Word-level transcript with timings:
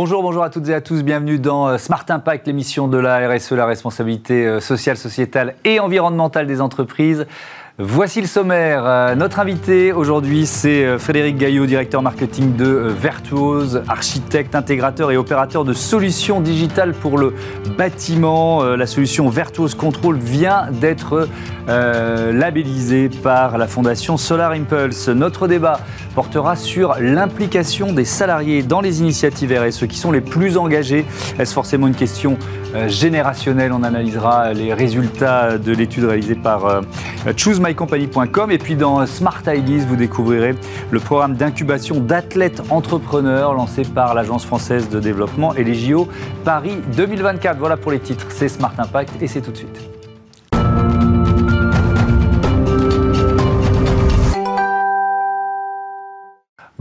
Bonjour, 0.00 0.22
bonjour 0.22 0.44
à 0.44 0.48
toutes 0.48 0.68
et 0.68 0.74
à 0.74 0.80
tous. 0.80 1.02
Bienvenue 1.02 1.40
dans 1.40 1.66
euh, 1.66 1.76
Smart 1.76 2.04
Impact, 2.08 2.46
l'émission 2.46 2.86
de 2.86 2.98
la 2.98 3.28
RSE, 3.28 3.50
la 3.50 3.66
responsabilité 3.66 4.46
euh, 4.46 4.60
sociale, 4.60 4.96
sociétale 4.96 5.56
et 5.64 5.80
environnementale 5.80 6.46
des 6.46 6.60
entreprises. 6.60 7.26
Voici 7.80 8.20
le 8.20 8.26
sommaire. 8.26 8.82
Euh, 8.84 9.14
notre 9.14 9.38
invité 9.38 9.92
aujourd'hui, 9.92 10.46
c'est 10.46 10.84
euh, 10.84 10.98
Frédéric 10.98 11.36
Gaillot, 11.36 11.64
directeur 11.64 12.02
marketing 12.02 12.56
de 12.56 12.64
euh, 12.64 12.88
Virtuose, 12.88 13.84
architecte, 13.86 14.56
intégrateur 14.56 15.12
et 15.12 15.16
opérateur 15.16 15.64
de 15.64 15.72
solutions 15.72 16.40
digitales 16.40 16.92
pour 16.92 17.18
le 17.18 17.34
bâtiment. 17.76 18.64
La 18.64 18.86
solution 18.88 19.28
Virtuose 19.28 19.76
Control 19.76 20.16
vient 20.16 20.66
d'être 20.72 21.28
labellisée 21.68 23.10
par 23.22 23.58
la 23.58 23.68
fondation 23.68 24.16
Solar 24.16 24.52
Impulse. 24.52 25.08
Notre 25.08 25.46
débat 25.46 25.80
portera 26.14 26.56
sur 26.56 26.96
l'implication 26.98 27.92
des 27.92 28.04
salariés 28.04 28.62
dans 28.62 28.80
les 28.80 29.00
initiatives 29.00 29.52
RSE 29.52 29.86
qui 29.86 29.98
sont 29.98 30.10
les 30.10 30.20
plus 30.20 30.56
engagés. 30.56 31.04
Est-ce 31.38 31.54
forcément 31.54 31.86
une 31.86 31.94
question 31.94 32.38
générationnelle 32.86 33.72
On 33.72 33.82
analysera 33.82 34.52
les 34.52 34.74
résultats 34.74 35.58
de 35.58 35.72
l'étude 35.72 36.04
réalisée 36.04 36.34
par 36.34 36.82
Choose 37.36 37.60
mycompany.com. 37.60 38.50
Et 38.50 38.58
puis 38.58 38.76
dans 38.76 39.04
Smart 39.06 39.42
Ideas, 39.46 39.84
vous 39.86 39.96
découvrirez 39.96 40.54
le 40.90 41.00
programme 41.00 41.34
d'incubation 41.34 42.00
d'athlètes 42.00 42.62
entrepreneurs 42.70 43.54
lancé 43.54 43.82
par 43.82 44.14
l'Agence 44.14 44.44
française 44.44 44.88
de 44.88 45.00
développement 45.00 45.54
et 45.54 45.64
les 45.64 45.74
JO 45.74 46.08
Paris 46.44 46.76
2024. 46.96 47.58
Voilà 47.58 47.76
pour 47.76 47.92
les 47.92 48.00
titres. 48.00 48.26
C'est 48.30 48.48
Smart 48.48 48.74
Impact 48.78 49.22
et 49.22 49.26
c'est 49.26 49.40
tout 49.40 49.52
de 49.52 49.56
suite. 49.56 49.97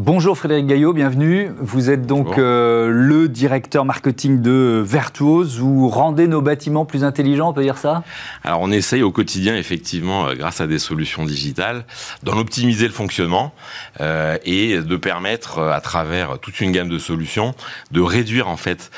Bonjour 0.08 0.38
Frédéric 0.38 0.68
Gaillot, 0.68 0.94
bienvenue. 0.94 1.52
Vous 1.60 1.90
êtes 1.90 2.06
donc 2.06 2.38
euh, 2.38 2.88
le 2.90 3.28
directeur 3.28 3.84
marketing 3.84 4.42
de 4.42 4.82
Virtuose. 4.82 5.60
Vous 5.60 5.90
rendez 5.90 6.28
nos 6.28 6.42
bâtiments 6.42 6.86
plus 6.86 7.04
intelligents, 7.04 7.50
on 7.50 7.54
peut 7.54 7.62
dire 7.62 7.78
ça? 7.78 8.06
Alors 8.46 8.62
on 8.62 8.72
essaye 8.72 9.04
au 9.04 9.12
quotidien, 9.12 9.58
effectivement, 9.58 10.30
euh, 10.30 10.36
grâce 10.36 10.62
à 10.62 10.68
des 10.68 10.80
solutions 10.80 11.26
digitales, 11.26 11.84
d'en 12.24 12.38
optimiser 12.38 12.88
le 12.88 12.94
fonctionnement 12.94 13.54
euh, 14.00 14.38
et 14.46 14.78
de 14.78 14.96
permettre, 14.96 15.60
à 15.60 15.82
travers 15.82 16.40
toute 16.40 16.62
une 16.62 16.72
gamme 16.72 16.88
de 16.88 17.00
solutions, 17.00 17.54
de 17.92 18.00
réduire 18.00 18.48
en 18.48 18.56
fait 18.56 18.92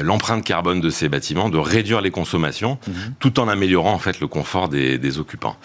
l'empreinte 0.00 0.44
carbone 0.44 0.80
de 0.80 0.90
ces 0.90 1.08
bâtiments, 1.08 1.48
de 1.48 1.58
réduire 1.58 2.00
les 2.00 2.12
consommations, 2.12 2.78
mhm. 2.86 2.94
tout 3.18 3.40
en 3.40 3.48
améliorant 3.48 3.94
en 3.94 3.98
fait 3.98 4.20
le 4.20 4.28
confort 4.28 4.68
des, 4.68 4.96
des 4.96 5.18
occupants. 5.18 5.56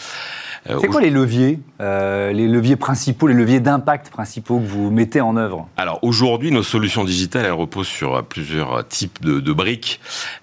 Euh, 0.69 0.77
C'est 0.81 0.87
quoi 0.87 1.01
les 1.01 1.09
leviers, 1.09 1.59
euh, 1.81 2.31
les 2.31 2.47
leviers 2.47 2.75
principaux, 2.75 3.27
les 3.27 3.33
leviers 3.33 3.59
d'impact 3.59 4.09
principaux 4.09 4.59
que 4.59 4.65
vous 4.65 4.89
mettez 4.91 5.21
en 5.21 5.37
œuvre 5.37 5.67
Alors 5.77 5.99
aujourd'hui, 6.01 6.51
nos 6.51 6.63
solutions 6.63 7.03
digitales, 7.03 7.45
elles 7.45 7.51
reposent 7.51 7.87
sur 7.87 8.23
plusieurs 8.23 8.87
types 8.87 9.21
de, 9.21 9.39
de 9.39 9.53
briques 9.53 9.99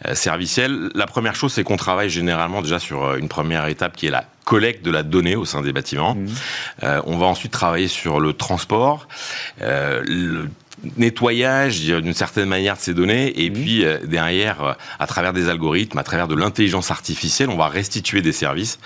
euh, 0.06 0.14
servicielles. 0.14 0.90
La 0.94 1.06
première 1.06 1.34
chose, 1.34 1.52
c'est 1.52 1.64
qu'on 1.64 1.76
travaille 1.76 2.10
généralement 2.10 2.62
déjà 2.62 2.78
sur 2.78 3.14
une 3.14 3.28
première 3.28 3.66
étape 3.66 3.96
qui 3.96 4.06
est 4.06 4.10
la 4.10 4.24
collecte 4.44 4.84
de 4.84 4.90
la 4.90 5.02
donnée 5.02 5.36
au 5.36 5.44
sein 5.44 5.62
des 5.62 5.72
bâtiments. 5.72 6.14
Mmh. 6.14 6.26
Euh, 6.82 7.02
on 7.06 7.16
va 7.16 7.26
ensuite 7.26 7.52
travailler 7.52 7.88
sur 7.88 8.20
le 8.20 8.32
transport, 8.32 9.08
euh, 9.62 10.02
le 10.06 10.48
nettoyage 10.96 11.80
d'une 11.80 12.14
certaine 12.14 12.48
manière 12.48 12.76
de 12.76 12.80
ces 12.80 12.94
données 12.94 13.44
et 13.44 13.50
mmh. 13.50 13.52
puis 13.52 13.84
euh, 13.84 13.98
derrière 14.04 14.62
euh, 14.62 14.72
à 14.98 15.06
travers 15.06 15.32
des 15.32 15.48
algorithmes 15.48 15.98
à 15.98 16.02
travers 16.02 16.28
de 16.28 16.34
l'intelligence 16.34 16.90
artificielle 16.90 17.48
on 17.48 17.56
va 17.56 17.68
restituer 17.68 18.22
des 18.22 18.32
services 18.32 18.78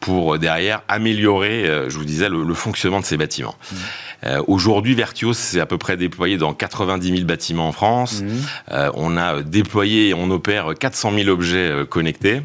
pour 0.00 0.34
euh, 0.34 0.38
derrière 0.38 0.82
améliorer 0.88 1.64
je 1.88 1.96
vous 1.96 2.04
disais 2.04 2.28
le, 2.28 2.54
fonctionnement 2.54 3.00
de 3.00 3.04
ces 3.04 3.16
bâtiments 3.16 3.54
mmh. 3.72 4.26
aujourd'hui 4.46 4.94
Vertios 4.94 5.34
c'est 5.34 5.60
à 5.60 5.66
peu 5.66 5.78
près 5.78 5.96
déployé 5.96 6.36
dans 6.36 6.52
90 6.52 7.08
000 7.08 7.24
bâtiments 7.24 7.68
en 7.68 7.72
France 7.72 8.22
mmh. 8.22 8.74
on 8.94 9.16
a 9.16 9.42
déployé 9.42 10.08
et 10.08 10.14
on 10.14 10.30
opère 10.30 10.74
400 10.78 11.12
000 11.14 11.28
objets 11.28 11.72
connectés 11.88 12.42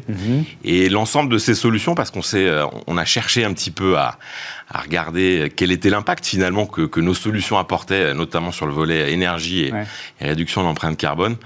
et 0.64 0.88
l'ensemble 0.88 1.32
de 1.32 1.38
ces 1.38 1.54
solutions 1.54 1.94
parce 1.94 2.10
qu'on 2.10 2.22
s'est 2.22 2.48
on 2.86 2.96
a 2.96 3.04
cherché 3.04 3.44
un 3.44 3.52
petit 3.52 3.70
peu 3.70 3.96
à 3.96 4.18
à 4.68 4.80
regarder 4.80 5.52
quel 5.54 5.72
était 5.72 5.90
l'impact 5.90 6.26
finalement 6.26 6.66
que, 6.66 6.82
que, 6.82 7.00
nos 7.00 7.14
solutions 7.14 7.58
apportaient, 7.58 8.14
notamment 8.14 8.50
sur 8.50 8.66
le 8.66 8.72
volet 8.72 9.12
énergie 9.12 9.64
et, 9.64 9.72
et 10.20 10.26
réduction 10.26 10.62
de 10.62 10.66
l'empreinte 10.66 10.96
carbone 10.96 11.36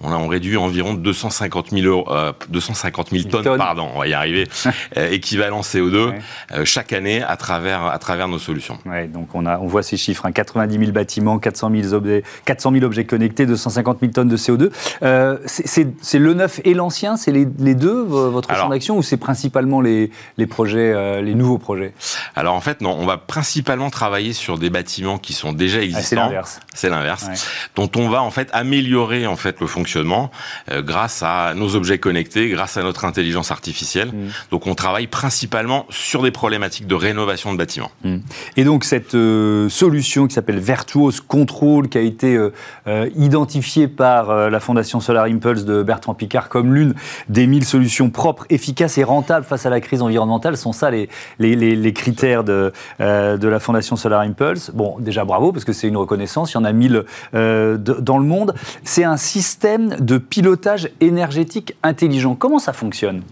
on 0.00 0.12
a 0.12 0.16
on 0.16 0.28
réduit 0.28 0.56
environ 0.56 0.94
250 0.94 1.70
000, 1.70 2.04
euh, 2.10 2.32
250 2.50 3.10
000 3.10 3.28
tonnes, 3.28 3.56
pardon, 3.56 3.88
on 3.94 3.98
va 3.98 4.06
y 4.06 4.14
arriver, 4.14 4.46
euh, 4.96 5.10
équivalent 5.10 5.62
CO2 5.62 6.12
euh, 6.52 6.64
chaque 6.64 6.92
année 6.92 7.22
à 7.22 7.36
travers 7.36 7.86
à 7.86 7.98
travers 7.98 8.28
nos 8.28 8.38
solutions. 8.38 8.78
Ouais, 8.84 9.06
donc 9.06 9.34
on 9.34 9.46
a 9.46 9.58
on 9.58 9.66
voit 9.66 9.82
ces 9.82 9.96
chiffres, 9.96 10.26
hein, 10.26 10.32
90 10.32 10.78
000 10.78 10.92
bâtiments, 10.92 11.38
400 11.38 11.70
000 11.82 11.94
objets, 11.94 12.24
400 12.44 12.72
000 12.72 12.84
objets 12.84 13.04
connectés, 13.04 13.46
250 13.46 14.00
000 14.00 14.12
tonnes 14.12 14.28
de 14.28 14.36
CO2. 14.36 14.70
Euh, 15.02 15.38
c'est 15.46 16.18
le 16.18 16.34
neuf 16.34 16.60
et 16.64 16.74
l'ancien, 16.74 17.16
c'est 17.16 17.32
les, 17.32 17.46
les, 17.58 17.74
deux 17.74 18.02
votre 18.02 18.54
champ 18.54 18.68
d'action 18.68 18.98
ou 18.98 19.02
c'est 19.02 19.16
principalement 19.16 19.80
les, 19.80 20.10
les 20.36 20.46
projets, 20.46 21.22
les 21.22 21.34
nouveaux 21.34 21.58
projets? 21.58 21.92
Alors 22.34 22.54
en 22.54 22.60
fait 22.60 22.80
non, 22.80 22.96
on 22.98 23.06
va 23.06 23.16
principalement 23.16 23.90
travailler 23.90 24.32
sur 24.32 24.58
des 24.58 24.70
bâtiments 24.70 25.18
qui 25.18 25.32
sont 25.32 25.52
déjà 25.52 25.80
existants. 25.80 26.00
Ah, 26.00 26.08
c'est 26.08 26.16
l'inverse. 26.16 26.60
C'est 26.74 26.90
l'inverse, 26.90 27.26
dont 27.74 27.90
on 27.96 28.08
va 28.08 28.22
en 28.22 28.30
fait 28.30 28.48
améliorer 28.52 29.26
en 29.26 29.36
fait 29.36 29.60
le 29.60 29.66
fonctionnement 29.66 29.85
fonctionnement 29.86 30.32
euh, 30.72 30.82
grâce 30.82 31.22
à 31.22 31.54
nos 31.54 31.76
objets 31.76 31.98
connectés, 31.98 32.48
grâce 32.48 32.76
à 32.76 32.82
notre 32.82 33.04
intelligence 33.04 33.52
artificielle. 33.52 34.08
Mm. 34.08 34.30
Donc 34.50 34.66
on 34.66 34.74
travaille 34.74 35.06
principalement 35.06 35.86
sur 35.90 36.22
des 36.22 36.32
problématiques 36.32 36.88
de 36.88 36.94
rénovation 36.96 37.52
de 37.52 37.58
bâtiments. 37.58 37.92
Mm. 38.02 38.16
Et 38.56 38.64
donc 38.64 38.82
cette 38.82 39.14
euh, 39.14 39.68
solution 39.68 40.26
qui 40.26 40.34
s'appelle 40.34 40.58
Virtuose 40.58 41.20
Control, 41.20 41.88
qui 41.88 41.98
a 41.98 42.00
été 42.00 42.36
euh, 42.36 43.08
identifiée 43.14 43.86
par 43.86 44.50
la 44.50 44.58
Fondation 44.58 44.98
Solar 44.98 45.26
Impulse 45.26 45.64
de 45.64 45.84
Bertrand 45.84 46.14
Picard 46.14 46.48
comme 46.48 46.74
l'une 46.74 46.94
des 47.28 47.46
1000 47.46 47.64
solutions 47.64 48.10
propres, 48.10 48.44
efficaces 48.50 48.98
et 48.98 49.04
rentables 49.04 49.46
face 49.46 49.66
à 49.66 49.70
la 49.70 49.80
crise 49.80 50.02
environnementale, 50.02 50.56
sont 50.56 50.72
ça 50.72 50.90
les, 50.90 51.08
les, 51.38 51.54
les, 51.54 51.92
critères 51.92 52.42
de, 52.42 52.72
de 52.98 53.48
la 53.48 53.60
Fondation 53.60 53.94
Solar 53.94 54.20
Impulse. 54.22 54.70
Bon, 54.74 54.96
déjà 54.98 55.24
bravo, 55.24 55.52
parce 55.52 55.64
que 55.64 55.72
c'est 55.72 55.86
une 55.86 55.96
reconnaissance, 55.96 56.52
il 56.52 56.54
y 56.54 56.58
en 56.58 56.64
a 56.64 56.72
1000 56.72 57.04
dans 57.32 58.18
le 58.18 58.24
monde. 58.24 58.54
C'est 58.84 59.04
un 59.04 59.16
système 59.16 59.75
de 59.78 60.18
pilotage 60.18 60.90
énergétique 61.00 61.76
intelligent. 61.82 62.34
Comment 62.34 62.58
ça 62.58 62.72
fonctionne? 62.72 63.22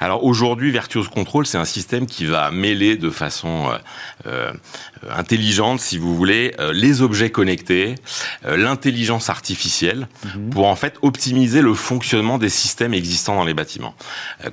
Alors 0.00 0.24
aujourd'hui, 0.24 0.70
Virtuous 0.70 1.04
Control, 1.12 1.46
c'est 1.46 1.58
un 1.58 1.64
système 1.64 2.06
qui 2.06 2.24
va 2.24 2.50
mêler 2.50 2.96
de 2.96 3.10
façon 3.10 3.68
euh, 3.68 3.78
euh, 4.26 4.52
intelligente, 5.10 5.80
si 5.80 5.98
vous 5.98 6.14
voulez, 6.14 6.54
euh, 6.60 6.72
les 6.72 7.02
objets 7.02 7.30
connectés, 7.30 7.96
l'intelligence 8.44 9.30
artificielle, 9.30 10.08
mhm. 10.24 10.50
pour 10.50 10.66
en 10.66 10.76
fait 10.76 10.96
optimiser 11.02 11.62
le 11.62 11.74
fonctionnement 11.74 12.38
des 12.38 12.48
systèmes 12.48 12.94
existants 12.94 13.36
dans 13.36 13.44
les 13.44 13.54
bâtiments. 13.54 13.94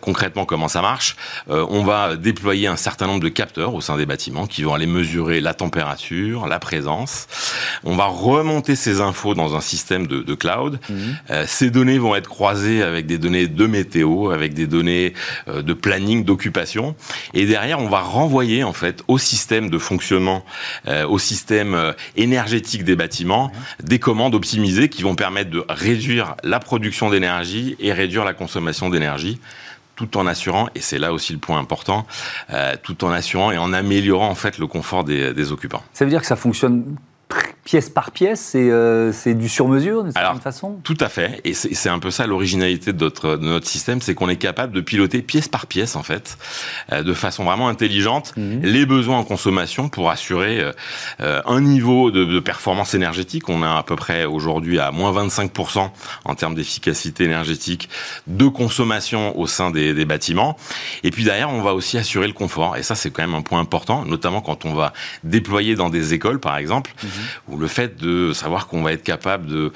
concrètement, 0.01 0.45
comment 0.45 0.67
ça 0.67 0.81
marche? 0.81 1.15
On 1.47 1.83
va 1.83 2.15
déployer 2.15 2.67
un 2.67 2.75
certain 2.75 3.07
nombre 3.07 3.21
de 3.21 3.29
capteurs 3.29 3.73
au 3.73 3.81
sein 3.81 3.97
des 3.97 4.05
bâtiments 4.05 4.47
qui 4.47 4.63
vont 4.63 4.73
aller 4.73 4.85
mesurer 4.85 5.41
la 5.41 5.53
température, 5.53 6.47
la 6.47 6.59
présence. 6.59 7.27
On 7.83 7.95
va 7.95 8.05
remonter 8.05 8.75
ces 8.75 9.01
infos 9.01 9.35
dans 9.35 9.55
un 9.55 9.61
système 9.61 10.07
de, 10.07 10.35
cloud. 10.35 10.79
Mhm. 10.89 11.17
Euh, 11.29 11.45
ces 11.47 11.69
données 11.69 11.97
vont 11.97 12.15
être 12.15 12.29
croisées 12.29 12.83
avec 12.83 13.05
des 13.05 13.17
données 13.17 13.47
de 13.47 13.65
météo, 13.67 14.31
avec 14.31 14.53
des 14.53 14.67
données 14.67 15.13
euh, 15.13 15.34
de 15.47 15.73
planning, 15.73 16.23
d'occupation. 16.23 16.95
Et 17.33 17.45
derrière, 17.45 17.79
on 17.79 17.89
va 17.89 18.01
renvoyer 18.01 18.63
en 18.63 18.73
fait 18.73 19.03
au 19.07 19.17
système 19.17 19.69
de 19.69 19.77
fonctionnement, 19.77 20.43
euh, 20.87 21.07
au 21.07 21.19
système 21.19 21.93
énergétique 22.15 22.83
des 22.83 22.95
bâtiments, 22.95 23.51
des 23.81 23.99
commandes 23.99 24.35
optimisées 24.35 24.89
qui 24.89 25.03
vont 25.03 25.15
permettre 25.15 25.49
de 25.49 25.63
réduire 25.69 26.35
la 26.43 26.59
production 26.59 27.09
d'énergie 27.09 27.75
et 27.79 27.93
réduire 27.93 28.25
la 28.25 28.33
consommation 28.33 28.89
d'énergie 28.89 29.39
tout 29.95 30.17
en 30.17 30.27
assurant, 30.27 30.67
et 30.75 30.81
c'est 30.81 30.97
là 30.97 31.13
aussi 31.13 31.31
le 31.31 31.39
point 31.39 31.57
important, 31.57 32.05
tout 32.83 33.05
en 33.05 33.11
assurant 33.11 33.51
et 33.51 33.57
en 33.57 33.71
améliorant 33.71 34.27
en 34.27 34.35
fait 34.35 34.57
le 34.57 34.67
confort 34.67 35.05
des, 35.05 35.33
des 35.33 35.51
occupants. 35.53 35.83
Ça 35.93 36.03
veut 36.03 36.11
dire 36.11 36.19
que 36.19 36.27
ça 36.27 36.35
fonctionne 36.35 36.97
pièce 37.65 37.89
par 37.89 38.11
pièce, 38.11 38.39
c'est 38.39 38.69
euh, 38.69 39.11
du 39.25 39.49
sur-mesure 39.49 40.03
d'une 40.03 40.13
certaine 40.13 40.39
façon? 40.39 40.79
Tout 40.83 40.97
à 40.99 41.09
fait, 41.09 41.41
et 41.43 41.55
c'est 41.55 41.89
un 41.89 41.97
peu 41.97 42.11
ça 42.11 42.27
l'originalité 42.27 42.93
de 42.93 43.03
notre, 43.03 43.37
de 43.37 43.45
notre 43.45 43.67
système, 43.67 44.01
c'est 44.01 44.13
qu'on 44.13 44.29
est 44.29 44.35
capable 44.35 44.71
de 44.71 44.81
piloter 44.81 45.23
pièce 45.23 45.47
par 45.47 45.65
pièce 45.65 45.95
en 45.95 46.03
fait, 46.03 46.37
euh, 46.91 47.01
de 47.01 47.13
façon 47.13 47.43
vraiment 47.43 47.67
intelligente, 47.67 48.33
mhm. 48.37 48.61
les 48.61 48.85
besoins 48.85 49.17
en 49.17 49.23
consommation 49.23 49.89
pour 49.89 50.11
assurer 50.11 50.71
euh, 51.21 51.41
un 51.47 51.59
niveau 51.59 52.11
de, 52.11 52.23
de, 52.23 52.39
performance 52.39 52.93
énergétique. 52.93 53.49
On 53.49 53.63
a 53.63 53.77
à 53.77 53.81
peu 53.81 53.95
près 53.95 54.25
aujourd'hui 54.25 54.77
à 54.77 54.91
moins 54.91 55.11
25% 55.11 55.89
en 56.23 56.35
termes 56.35 56.53
d'efficacité 56.53 57.23
énergétique 57.23 57.89
de 58.27 58.47
consommation 58.47 59.39
au 59.39 59.47
sein 59.47 59.71
des, 59.71 59.95
des 59.95 60.05
bâtiments. 60.05 60.55
Et 61.03 61.09
puis 61.09 61.23
derrière, 61.23 61.49
on 61.49 61.63
va 61.63 61.73
aussi 61.73 61.97
assurer 61.97 62.27
le 62.27 62.33
confort, 62.33 62.77
et 62.77 62.83
ça 62.83 62.93
c'est 62.93 63.09
quand 63.09 63.23
même 63.23 63.33
un 63.33 63.41
point 63.41 63.59
important, 63.59 64.05
notamment 64.05 64.41
quand 64.41 64.65
on 64.65 64.75
va 64.75 64.93
déployer 65.23 65.73
dans 65.73 65.89
des 65.89 66.13
écoles 66.13 66.39
par 66.39 66.57
exemple, 66.57 66.93
mhm 67.01 67.54
ou 67.55 67.59
le 67.59 67.67
fait 67.67 67.99
de 67.99 68.33
savoir 68.33 68.67
qu'on 68.67 68.83
va 68.83 68.91
être 68.91 69.03
capable 69.03 69.47
de 69.47 69.71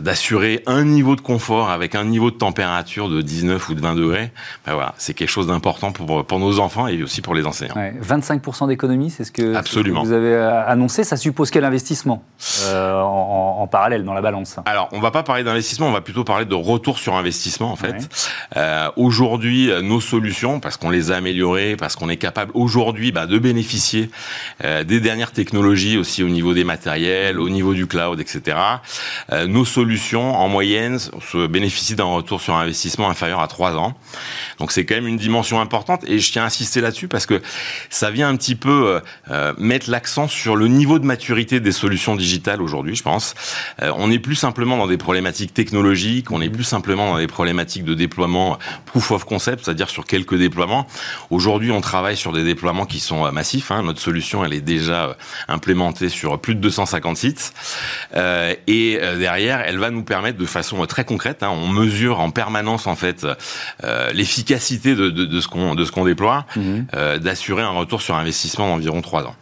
d'assurer 0.00 0.62
un 0.66 0.84
niveau 0.84 1.16
de 1.16 1.20
confort 1.20 1.70
avec 1.70 1.94
un 1.94 2.04
niveau 2.04 2.30
de 2.30 2.36
température 2.36 3.08
de 3.08 3.20
19 3.22 3.68
ou 3.68 3.74
de 3.74 3.80
20 3.80 3.94
degrés, 3.94 4.30
ben 4.66 4.74
voilà, 4.74 4.94
c'est 4.98 5.14
quelque 5.14 5.30
chose 5.30 5.46
d'important 5.46 5.92
pour, 5.92 6.24
pour 6.24 6.38
nos 6.38 6.58
enfants 6.58 6.86
et 6.86 7.02
aussi 7.02 7.22
pour 7.22 7.34
les 7.34 7.46
enseignants. 7.46 7.74
25% 7.74 8.68
d'économie, 8.68 9.10
c'est 9.10 9.24
ce, 9.24 9.32
que, 9.32 10.02
vous 10.02 10.12
avez 10.12 10.34
annoncé. 10.36 11.04
Ça 11.04 11.16
suppose 11.16 11.50
quel 11.50 11.64
investissement 11.64 12.24
en, 12.72 13.66
parallèle 13.70 14.04
dans 14.04 14.14
la 14.14 14.22
balance? 14.22 14.56
Alors, 14.66 14.88
on 14.92 15.00
va 15.00 15.10
pas 15.10 15.22
parler 15.22 15.44
d'investissement, 15.44 15.88
on 15.88 15.92
va 15.92 16.00
plutôt 16.00 16.24
parler 16.24 16.44
de 16.44 16.54
retour 16.54 16.98
sur 16.98 17.14
investissement 17.16 17.72
en 17.72 17.76
fait. 17.76 18.08
Aujourd'hui, 18.96 19.70
nos 19.82 20.00
solutions, 20.00 20.60
parce 20.60 20.76
qu'on 20.76 20.90
les 20.90 21.10
a 21.10 21.16
améliorées, 21.16 21.76
parce 21.76 21.96
qu'on 21.96 22.08
est 22.08 22.16
capable 22.16 22.52
aujourd'hui 22.54 23.12
bah, 23.12 23.26
de 23.26 23.38
bénéficier 23.38 24.10
euh, 24.64 24.84
des 24.84 25.00
dernières 25.00 25.32
technologies 25.32 25.96
aussi 25.96 26.22
au 26.22 26.28
niveau 26.28 26.54
des 26.54 26.64
matériels, 26.64 27.07
au 27.38 27.48
niveau 27.48 27.74
du 27.74 27.86
cloud, 27.86 28.20
etc. 28.20 28.56
Euh, 29.32 29.46
nos 29.46 29.64
solutions, 29.64 30.36
en 30.36 30.48
moyenne, 30.48 30.98
se 30.98 31.46
bénéficient 31.46 31.96
d'un 31.96 32.04
retour 32.04 32.40
sur 32.40 32.54
investissement 32.54 33.08
inférieur 33.08 33.40
à 33.40 33.48
3 33.48 33.76
ans. 33.76 33.94
Donc 34.58 34.72
c'est 34.72 34.84
quand 34.84 34.94
même 34.94 35.06
une 35.06 35.16
dimension 35.16 35.60
importante 35.60 36.04
et 36.06 36.18
je 36.18 36.32
tiens 36.32 36.42
à 36.42 36.46
insister 36.46 36.80
là-dessus 36.80 37.08
parce 37.08 37.26
que 37.26 37.40
ça 37.90 38.10
vient 38.10 38.28
un 38.28 38.36
petit 38.36 38.54
peu 38.54 39.00
euh, 39.30 39.54
mettre 39.58 39.90
l'accent 39.90 40.28
sur 40.28 40.56
le 40.56 40.68
niveau 40.68 40.98
de 40.98 41.04
maturité 41.04 41.60
des 41.60 41.72
solutions 41.72 42.16
digitales 42.16 42.62
aujourd'hui, 42.62 42.94
je 42.94 43.02
pense. 43.02 43.34
on 43.80 44.08
n'est 44.08 44.18
plus 44.18 44.34
simplement 44.34 44.76
dans 44.76 44.86
des 44.86 44.96
problématiques 44.96 45.54
technologiques, 45.54 46.30
on 46.30 46.38
n'est 46.38 46.50
plus 46.50 46.64
simplement 46.64 47.12
dans 47.12 47.18
des 47.18 47.26
problématiques 47.26 47.84
de 47.84 47.94
déploiement 47.94 48.58
proof 48.86 49.10
of 49.10 49.24
concept, 49.24 49.64
c'est-à-dire 49.64 49.90
sur 49.90 50.04
quelques 50.04 50.36
déploiements. 50.36 50.86
Aujourd'hui, 51.30 51.70
on 51.70 51.80
travaille 51.80 52.16
sur 52.16 52.32
des 52.32 52.44
déploiements 52.44 52.86
qui 52.86 53.00
sont 53.00 53.26
euh, 53.26 53.30
massifs. 53.30 53.70
Hein. 53.70 53.82
Notre 53.82 54.00
solution, 54.00 54.44
elle 54.44 54.52
est 54.52 54.60
déjà 54.60 55.06
euh, 55.06 55.14
implémentée 55.48 56.08
sur 56.08 56.38
plus 56.40 56.54
de 56.54 56.60
250 56.60 56.97
sites. 57.14 57.52
Euh, 58.14 58.54
et 58.66 58.98
derrière, 59.18 59.62
elle 59.64 59.78
va 59.78 59.90
nous 59.90 60.02
permettre 60.02 60.38
de 60.38 60.46
façon 60.46 60.84
très 60.86 61.04
concrète, 61.04 61.42
hein, 61.42 61.50
on 61.50 61.68
mesure 61.68 62.20
en 62.20 62.30
permanence 62.30 62.86
en 62.86 62.96
fait 62.96 63.26
l'efficacité 64.12 64.94
de, 64.94 65.10
de, 65.10 65.24
de, 65.24 65.40
ce 65.40 65.48
qu'on 65.48 65.74
de 65.74 65.84
ce 65.84 65.92
qu'on 65.92 66.04
déploie, 66.04 66.46
mhm. 66.56 66.86
d'assurer 67.18 67.62
un 67.62 67.70
retour 67.70 68.02
sur 68.02 68.16
investissement 68.16 68.68
d'environ 68.68 69.00
3 69.00 69.24
ans. 69.24 69.36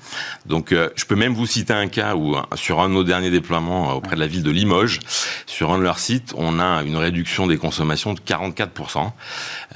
Donc, 0.47 0.73
je 0.73 1.05
peux 1.05 1.17
même 1.17 1.35
vous 1.35 1.47
citer 1.47 1.73
un 1.73 1.89
cas 1.89 2.15
où 2.15 2.37
sur 2.55 2.81
un 2.81 2.89
de 2.89 2.95
nos 2.95 3.05
derniers 3.05 3.31
déploiements 3.31 3.95
auprès 3.95 4.15
de 4.15 4.21
la 4.21 4.27
ville 4.27 4.43
de 4.43 4.51
Limoges, 4.51 5.01
sur 5.47 5.73
un 5.73 5.79
de 5.79 5.83
leurs 5.83 5.99
sites, 5.99 6.33
on 6.37 6.61
a 6.61 6.83
une 6.83 6.97
réduction 6.97 7.47
des 7.47 7.57
consommations 7.57 8.15
de 8.15 8.21
44%, 8.21 9.11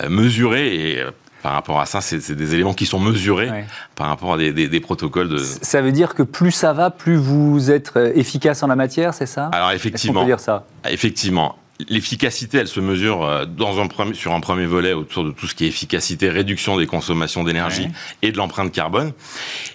mesurée 0.09 0.75
et 0.75 1.05
par 1.43 1.53
rapport 1.53 1.81
à 1.81 1.87
ça, 1.87 2.01
c'est 2.01 2.33
des 2.33 2.55
éléments 2.55 2.75
qui 2.75 2.87
sont 2.87 3.01
mesurés 3.01 3.67
par 3.95 4.09
rapport 4.09 4.35
à 4.35 4.39
des, 4.39 4.81
protocoles 4.81 5.29
de. 5.29 5.39
Ça 5.39 5.83
veut 5.83 5.93
dire 5.93 6.15
que 6.15 6.23
plus 6.23 6.53
ça 6.53 6.73
va, 6.73 6.91
plus 6.91 7.17
vous 7.17 7.71
êtes 7.71 7.93
euh, 7.97 8.13
efficace 8.15 8.63
en 8.63 8.67
la 8.67 8.77
matière, 8.77 9.15
c'est 9.15 9.27
ça? 9.27 9.49
Alors 9.53 9.73
effectivement. 9.73 10.21
On 10.21 10.25
peut 10.25 10.29
dire 10.29 10.41
ça? 10.41 10.67
Effectivement. 10.89 11.57
L'efficacité, 11.89 12.59
elle 12.59 12.69
se 12.69 12.81
mesure 12.81 13.25
euh, 13.25 13.45
dans 13.47 13.81
un 13.81 13.87
premier, 13.87 14.15
sur 14.15 14.33
un 14.35 14.41
premier 14.41 14.67
volet 14.67 14.93
autour 14.93 15.25
de 15.25 15.31
tout 15.31 15.47
ce 15.47 15.55
qui 15.55 15.65
est 15.65 15.69
efficacité, 15.69 16.29
réduction 16.29 16.77
des 16.77 16.87
consommations 16.87 17.45
d'énergie 17.45 17.89
et 18.23 18.33
de 18.33 18.37
l'empreinte 18.37 18.73
carbone. 18.73 19.13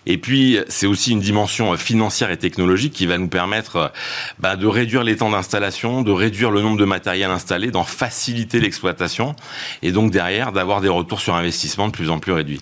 Et 0.05 0.17
puis, 0.17 0.59
c'est 0.67 0.87
aussi 0.87 1.11
une 1.11 1.19
dimension 1.19 1.73
euh, 1.73 1.77
financière 1.77 2.31
et 2.31 2.37
technologique 2.37 2.93
qui 2.93 3.05
va 3.05 3.17
nous 3.17 3.27
permettre 3.27 3.75
euh, 3.75 3.87
bah, 4.39 4.55
de 4.55 4.67
réduire 4.67 5.03
les 5.03 5.17
temps 5.17 5.31
d'installation, 5.31 6.01
de 6.01 6.11
réduire 6.11 6.51
le 6.51 6.61
nombre 6.61 6.77
de 6.77 6.85
matériel 6.85 7.31
installé, 7.31 7.71
d'en 7.71 7.83
faciliter 7.83 8.59
l'exploitation 8.59 9.35
et 9.81 9.91
donc 9.91 10.11
derrière 10.11 10.51
d'avoir 10.51 10.81
des 10.81 10.89
retours 10.89 11.19
sur 11.19 11.35
investissement 11.35 11.87
de 11.87 11.93
plus 11.93 12.09
en 12.09 12.19
plus 12.19 12.33
réduits. 12.33 12.61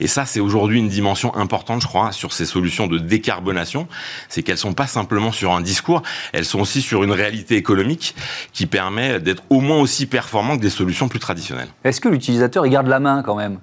Et 0.00 0.06
ça, 0.06 0.26
c'est 0.26 0.40
aujourd'hui 0.40 0.78
une 0.78 0.88
dimension 0.88 1.34
importante, 1.34 1.82
je 1.82 1.86
crois, 1.86 2.12
sur 2.12 2.32
ces 2.32 2.44
solutions 2.44 2.86
de 2.86 2.98
décarbonation. 2.98 3.88
C'est 4.28 4.42
qu'elles 4.42 4.58
sont 4.58 4.74
pas 4.74 4.86
simplement 4.86 5.32
sur 5.32 5.52
un 5.52 5.60
discours, 5.60 6.02
elles 6.32 6.44
sont 6.44 6.60
aussi 6.60 6.82
sur 6.82 7.04
une 7.04 7.12
réalité 7.12 7.56
économique 7.56 8.14
qui 8.52 8.66
permet 8.66 8.81
permet 8.82 9.20
d'être 9.20 9.44
au 9.48 9.60
moins 9.60 9.78
aussi 9.78 10.06
performant 10.06 10.56
que 10.56 10.62
des 10.62 10.70
solutions 10.70 11.08
plus 11.08 11.20
traditionnelles. 11.20 11.68
Est-ce 11.84 12.00
que 12.00 12.08
l'utilisateur, 12.08 12.66
il 12.66 12.70
garde 12.70 12.88
la 12.88 12.98
main 12.98 13.22
quand 13.22 13.36
même? 13.36 13.58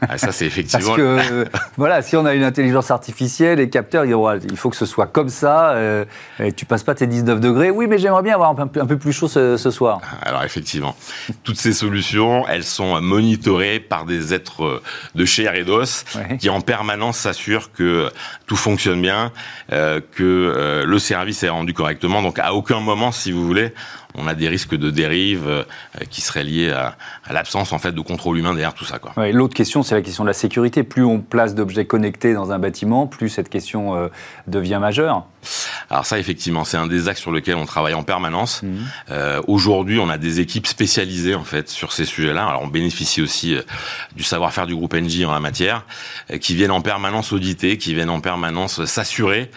Ah, 0.00 0.18
ça, 0.18 0.32
c'est 0.32 0.46
effectivement. 0.52 0.94
Parce 0.94 1.28
que, 1.28 1.46
voilà, 1.76 2.02
si 2.02 2.16
on 2.16 2.26
a 2.26 2.34
une 2.34 2.42
intelligence 2.42 2.90
artificielle, 2.90 3.58
les 3.58 3.70
capteurs, 3.70 4.04
ils 4.04 4.16
il 4.50 4.56
faut 4.56 4.70
que 4.70 4.76
ce 4.76 4.86
soit 4.86 5.06
comme 5.06 5.28
ça, 5.28 5.70
euh, 5.70 6.04
et 6.38 6.52
tu 6.52 6.66
passes 6.66 6.82
pas 6.82 6.94
tes 6.94 7.06
19 7.06 7.40
degrés. 7.40 7.70
Oui, 7.70 7.86
mais 7.86 7.98
j'aimerais 7.98 8.22
bien 8.22 8.34
avoir 8.34 8.50
un 8.50 8.66
peu, 8.66 8.80
un 8.80 8.86
peu 8.86 8.98
plus 8.98 9.12
chaud 9.12 9.28
ce, 9.28 9.56
soir. 9.70 10.00
Alors, 10.22 10.44
effectivement, 10.44 10.96
toutes 11.44 11.58
ces 11.58 11.72
solutions, 11.72 12.46
elles 12.48 12.64
sont 12.64 13.00
monitorées 13.00 13.80
par 13.80 14.04
des 14.04 14.34
êtres 14.34 14.82
de 15.14 15.24
chair 15.24 15.54
et 15.54 15.64
d'os 15.64 16.04
qui, 16.38 16.48
en 16.50 16.60
permanence, 16.60 17.18
s'assurent 17.18 17.72
que 17.72 18.10
tout 18.46 18.56
fonctionne 18.56 19.02
bien, 19.02 19.32
euh, 19.72 20.00
que 20.12 20.22
euh, 20.22 20.84
le 20.84 20.98
service 20.98 21.42
est 21.42 21.48
rendu 21.48 21.74
correctement. 21.74 22.22
Donc, 22.22 22.38
à 22.38 22.54
aucun 22.54 22.80
moment, 22.80 23.12
si 23.12 23.32
vous 23.32 23.44
voulez, 23.44 23.72
on 24.16 24.26
a 24.26 24.34
des 24.34 24.48
risques 24.48 24.74
de 24.74 24.90
dérive 24.90 25.46
euh, 25.46 25.62
qui 26.10 26.20
seraient 26.20 26.44
liés 26.44 26.70
à, 26.70 26.96
l'absence 27.30 27.72
en 27.72 27.78
fait 27.78 27.92
de 27.92 28.00
contrôle 28.00 28.38
humain 28.38 28.52
derrière 28.52 28.74
tout 28.74 28.84
ça. 28.84 28.98
L'autre 29.32 29.54
question, 29.54 29.82
c'est 29.82 29.94
la 29.94 30.02
question 30.02 30.24
de 30.24 30.28
la 30.28 30.34
sécurité. 30.34 30.82
Plus 30.82 31.04
on 31.04 31.20
place 31.20 31.54
d'objets 31.54 31.84
connectés 31.84 32.34
dans 32.34 32.52
un 32.52 32.58
bâtiment, 32.58 33.06
plus 33.06 33.28
cette 33.28 33.48
question 33.48 33.94
euh, 33.94 34.08
devient 34.46 34.78
majeure. 34.80 35.26
Alors 35.90 36.06
ça, 36.06 36.18
effectivement, 36.18 36.64
c'est 36.64 36.76
un 36.76 36.86
des 36.86 37.08
axes 37.08 37.20
sur 37.20 37.32
lequel 37.32 37.56
on 37.56 37.66
travaille 37.66 37.94
en 37.94 38.02
permanence. 38.02 38.62
Mmh. 38.62 38.68
Euh, 39.10 39.40
aujourd'hui, 39.46 39.98
on 39.98 40.08
a 40.08 40.18
des 40.18 40.40
équipes 40.40 40.66
spécialisées 40.66 41.34
en 41.34 41.44
fait 41.44 41.68
sur 41.68 41.92
ces 41.92 42.04
sujets-là. 42.04 42.46
Alors 42.46 42.62
on 42.62 42.68
bénéficie 42.68 43.22
aussi 43.22 43.56
du 44.14 44.22
savoir-faire 44.22 44.66
du 44.66 44.74
groupe 44.74 44.94
NJ 44.94 45.24
en 45.24 45.32
la 45.32 45.40
matière, 45.40 45.84
qui 46.40 46.54
viennent 46.54 46.70
en 46.70 46.80
permanence 46.80 47.32
auditer, 47.32 47.78
qui 47.78 47.94
viennent 47.94 48.10
en 48.10 48.20
permanence 48.20 48.84
s'assurer 48.84 49.50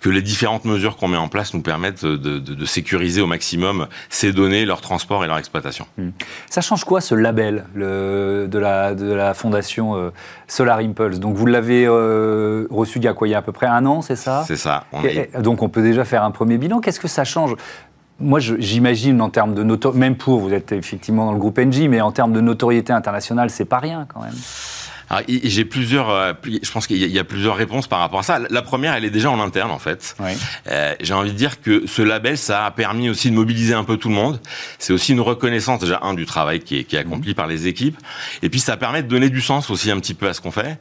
que 0.00 0.08
les 0.08 0.22
différentes 0.22 0.64
mesures 0.64 0.96
qu'on 0.96 1.08
met 1.08 1.16
en 1.16 1.28
place 1.28 1.54
nous 1.54 1.62
permettent 1.62 2.04
de, 2.04 2.38
de 2.38 2.64
sécuriser 2.64 3.20
au 3.20 3.26
maximum 3.26 3.86
ces 4.08 4.32
données, 4.32 4.64
leur 4.64 4.80
transport 4.80 5.24
et 5.24 5.26
leur 5.26 5.38
exploitation. 5.38 5.86
Hmm. 5.98 6.10
Ça 6.48 6.60
change 6.60 6.84
quoi 6.84 7.00
ce 7.00 7.14
label 7.14 7.64
le, 7.74 8.46
de, 8.48 8.58
la, 8.58 8.94
de 8.94 9.12
la 9.12 9.34
fondation 9.34 9.96
euh, 9.96 10.10
Solar 10.46 10.78
Impulse? 10.78 11.18
Donc 11.18 11.36
vous 11.36 11.46
l'avez 11.46 11.84
euh, 11.86 12.66
reçu 12.70 12.98
il 12.98 13.04
y 13.04 13.08
a 13.08 13.14
quoi? 13.14 13.28
Il 13.28 13.32
y 13.32 13.34
a 13.34 13.38
à 13.38 13.42
peu 13.42 13.52
près 13.52 13.66
un 13.66 13.84
an, 13.86 14.02
c'est 14.02 14.16
ça? 14.16 14.44
C'est 14.46 14.56
ça. 14.56 14.84
Donc 15.40 15.62
on 15.62 15.68
peut 15.72 15.82
déjà 15.82 16.04
faire 16.04 16.22
un 16.22 16.30
premier 16.30 16.58
bilan. 16.58 16.80
Qu'est-ce 16.80 17.00
que 17.00 17.08
ça 17.08 17.24
change? 17.24 17.56
Moi, 18.20 18.38
j'imagine 18.38 19.20
en 19.20 19.30
termes 19.30 19.54
de 19.54 19.64
notoriété, 19.64 19.98
même 19.98 20.16
pour, 20.16 20.38
vous 20.38 20.52
êtes 20.52 20.70
effectivement 20.70 21.26
dans 21.26 21.32
le 21.32 21.38
groupe 21.38 21.58
NJ, 21.58 21.88
mais 21.88 22.00
en 22.00 22.12
termes 22.12 22.32
de 22.32 22.40
notoriété 22.40 22.92
internationale, 22.92 23.50
c'est 23.50 23.64
pas 23.64 23.78
rien 23.78 24.06
quand 24.12 24.22
même. 24.22 24.34
J'ai 25.28 25.64
plusieurs, 25.64 26.10
euh, 26.10 26.32
je 26.44 26.70
pense 26.70 26.86
qu'il 26.86 26.96
y, 26.96 27.18
a 27.18 27.24
plusieurs 27.24 27.56
réponses 27.56 27.86
par 27.86 27.98
rapport 27.98 28.20
à 28.20 28.22
ça. 28.22 28.38
La 28.50 28.62
première, 28.62 28.94
elle 28.94 29.04
est 29.04 29.10
déjà 29.10 29.30
en 29.30 29.40
interne 29.40 29.70
en 29.70 29.78
fait. 29.78 30.16
Euh, 30.70 30.94
J'ai 31.00 31.14
envie 31.14 31.32
de 31.32 31.36
dire 31.36 31.60
que 31.60 31.86
ce 31.86 32.02
label, 32.02 32.38
ça 32.38 32.66
a 32.66 32.70
permis 32.70 33.10
aussi 33.10 33.30
de 33.30 33.34
mobiliser 33.34 33.74
un 33.74 33.84
peu 33.84 33.96
tout 33.96 34.08
le 34.08 34.14
monde. 34.14 34.40
C'est 34.78 34.92
aussi 34.92 35.12
une 35.12 35.20
reconnaissance 35.20 35.80
déjà 35.80 36.00
un 36.02 36.14
du 36.14 36.24
travail 36.24 36.60
qui 36.60 36.78
est, 36.78 36.84
qui 36.84 36.96
est 36.96 37.00
accompli 37.00 37.30
mhm. 37.30 37.34
par 37.34 37.46
les 37.46 37.66
équipes, 37.66 37.98
et 38.42 38.48
puis 38.48 38.60
ça 38.60 38.76
permet 38.76 39.02
de 39.02 39.08
donner 39.08 39.28
du 39.28 39.40
sens 39.40 39.70
aussi 39.70 39.90
un 39.90 40.00
petit 40.00 40.14
peu 40.14 40.28
à 40.28 40.34
ce 40.34 40.40
qu'on 40.40 40.50
fait. 40.50 40.78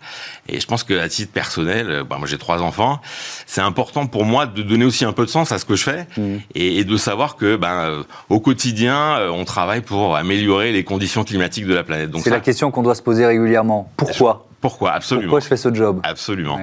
Et 0.47 0.59
je 0.59 0.65
pense 0.65 0.83
que 0.83 0.97
à 0.97 1.09
titre 1.09 1.31
personnel, 1.33 1.89
euh, 1.89 2.03
bah, 2.03 2.17
moi 2.17 2.27
j'ai 2.27 2.37
trois 2.37 2.61
enfants, 2.61 3.01
c'est 3.45 3.61
important 3.61 4.07
pour 4.07 4.25
moi 4.25 4.45
de 4.45 4.61
donner 4.61 4.85
aussi 4.85 5.03
un 5.03 5.13
peu 5.13 5.25
de 5.25 5.29
sens 5.29 5.51
à 5.51 5.59
ce 5.59 5.65
que 5.65 5.75
je 5.75 5.83
fais 5.83 6.07
mhm. 6.17 6.41
et, 6.55 6.77
et, 6.77 6.83
de 6.83 6.97
savoir 6.97 7.35
que 7.35 7.55
ben, 7.55 8.03
au 8.29 8.39
quotidien, 8.39 9.17
euh, 9.17 9.29
on 9.29 9.45
travaille 9.45 9.81
pour 9.81 10.15
améliorer 10.15 10.71
les 10.71 10.83
conditions 10.83 11.23
climatiques 11.23 11.67
de 11.67 11.73
la 11.73 11.83
planète. 11.83 12.11
Donc 12.11 12.23
c'est 12.23 12.29
la 12.29 12.39
question 12.39 12.71
qu'on 12.71 12.83
doit 12.83 12.95
se 12.95 13.01
poser 13.01 13.25
régulièrement. 13.25 13.91
Pourquoi 13.97 14.20
pourquoi? 14.61 14.93
Absolument. 14.93 15.25
Pourquoi 15.25 15.39
je 15.39 15.47
fais 15.47 15.57
ce 15.57 15.73
job? 15.73 15.99
Absolument. 16.03 16.59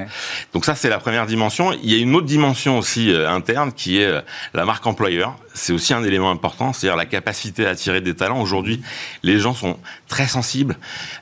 Donc 0.55 0.65
ça, 0.65 0.77
c'est 0.77 0.89
la 0.89 0.99
première 0.99 1.27
dimension. 1.27 1.73
Il 1.83 1.93
y 1.93 1.97
a 1.97 1.99
une 1.99 2.15
autre 2.15 2.27
dimension 2.27 2.79
aussi 2.79 3.13
euh, 3.13 3.29
interne 3.29 3.73
qui 3.73 4.01
est 4.01 4.07
euh, 4.07 4.21
la 4.55 4.65
marque 4.65 4.87
employeur. 4.87 5.35
C'est 5.53 5.73
aussi 5.73 5.93
un 5.93 6.05
élément 6.05 6.31
important, 6.31 6.73
c'est-à-dire 6.73 6.97
la 6.97 7.07
capacité 7.07 7.67
à 7.67 7.71
attirer 7.71 8.01
des 8.01 8.15
talents. 8.15 8.41
Aujourd'hui, 8.41 8.81
les 9.25 9.41
gens 9.41 9.53
sont 9.53 9.79
très 10.07 10.29
sensibles 10.29 10.77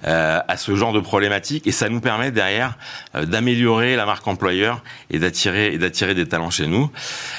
euh, 0.06 0.38
à 0.46 0.56
ce 0.58 0.76
genre 0.76 0.92
de 0.92 1.00
problématiques 1.00 1.66
et 1.66 1.72
ça 1.72 1.88
nous 1.88 2.00
permet 2.00 2.30
derrière 2.30 2.76
d'améliorer 3.14 3.96
la 3.96 4.04
marque 4.04 4.28
employeur 4.28 4.82
et 5.08 5.18
d'attirer 5.18 5.72
et 5.72 5.78
d'attirer 5.78 6.14
des 6.14 6.28
talents 6.28 6.50
chez 6.50 6.66
nous. 6.66 6.90